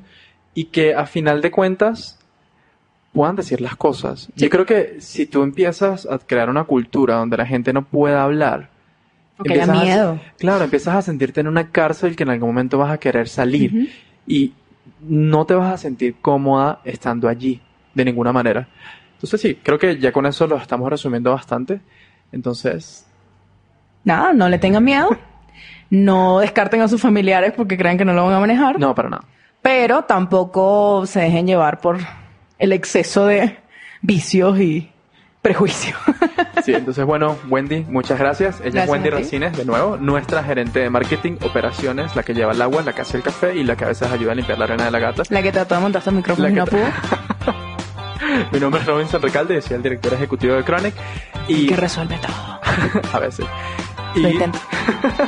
[0.55, 2.19] y que a final de cuentas
[3.13, 4.29] puedan decir las cosas.
[4.37, 8.23] Yo creo que si tú empiezas a crear una cultura donde la gente no pueda
[8.23, 8.71] hablar,
[9.39, 10.21] O que haya empiezas a- miedo.
[10.39, 13.91] claro, empiezas a sentirte en una cárcel que en algún momento vas a querer salir.
[14.27, 14.53] y
[15.03, 17.61] no te vas a sentir cómoda estando allí
[17.95, 18.69] de ninguna manera.
[19.21, 21.83] Entonces sí, creo que ya con eso lo estamos resumiendo bastante.
[22.33, 23.07] Entonces,
[24.03, 25.11] Nada, no le tengan miedo.
[25.93, 28.79] No descarten a sus familiares porque crean que no lo van a manejar.
[28.79, 29.25] no, para nada.
[29.61, 31.99] Pero tampoco se dejen llevar por
[32.61, 33.59] el exceso de
[34.01, 34.91] vicios y
[35.43, 35.99] prejuicios.
[36.65, 38.61] Sí, entonces bueno, Wendy, muchas gracias.
[38.61, 39.11] Ella Gracias es Wendy.
[39.11, 43.01] Racines, de nuevo, nuestra gerente de marketing, operaciones, la que lleva el agua, la que
[43.01, 44.99] hace el café y la que a veces ayuda a limpiar la arena de la
[44.99, 45.23] gata.
[45.31, 46.85] La que trató de montar estos micrófonos La y no pudo.
[48.53, 50.95] Mi nombre es Robinson Recalde, soy el director ejecutivo de Chronic
[51.49, 52.61] y Que resuelve todo.
[53.13, 53.47] a veces.
[54.15, 54.59] Lo intento.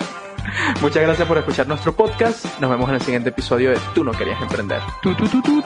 [0.81, 2.45] muchas gracias por escuchar nuestro podcast.
[2.61, 4.81] Nos vemos en el siguiente episodio de Tú no querías emprender.
[5.03, 5.63] Tu, tu, tu.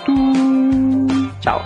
[1.41, 1.63] Chao.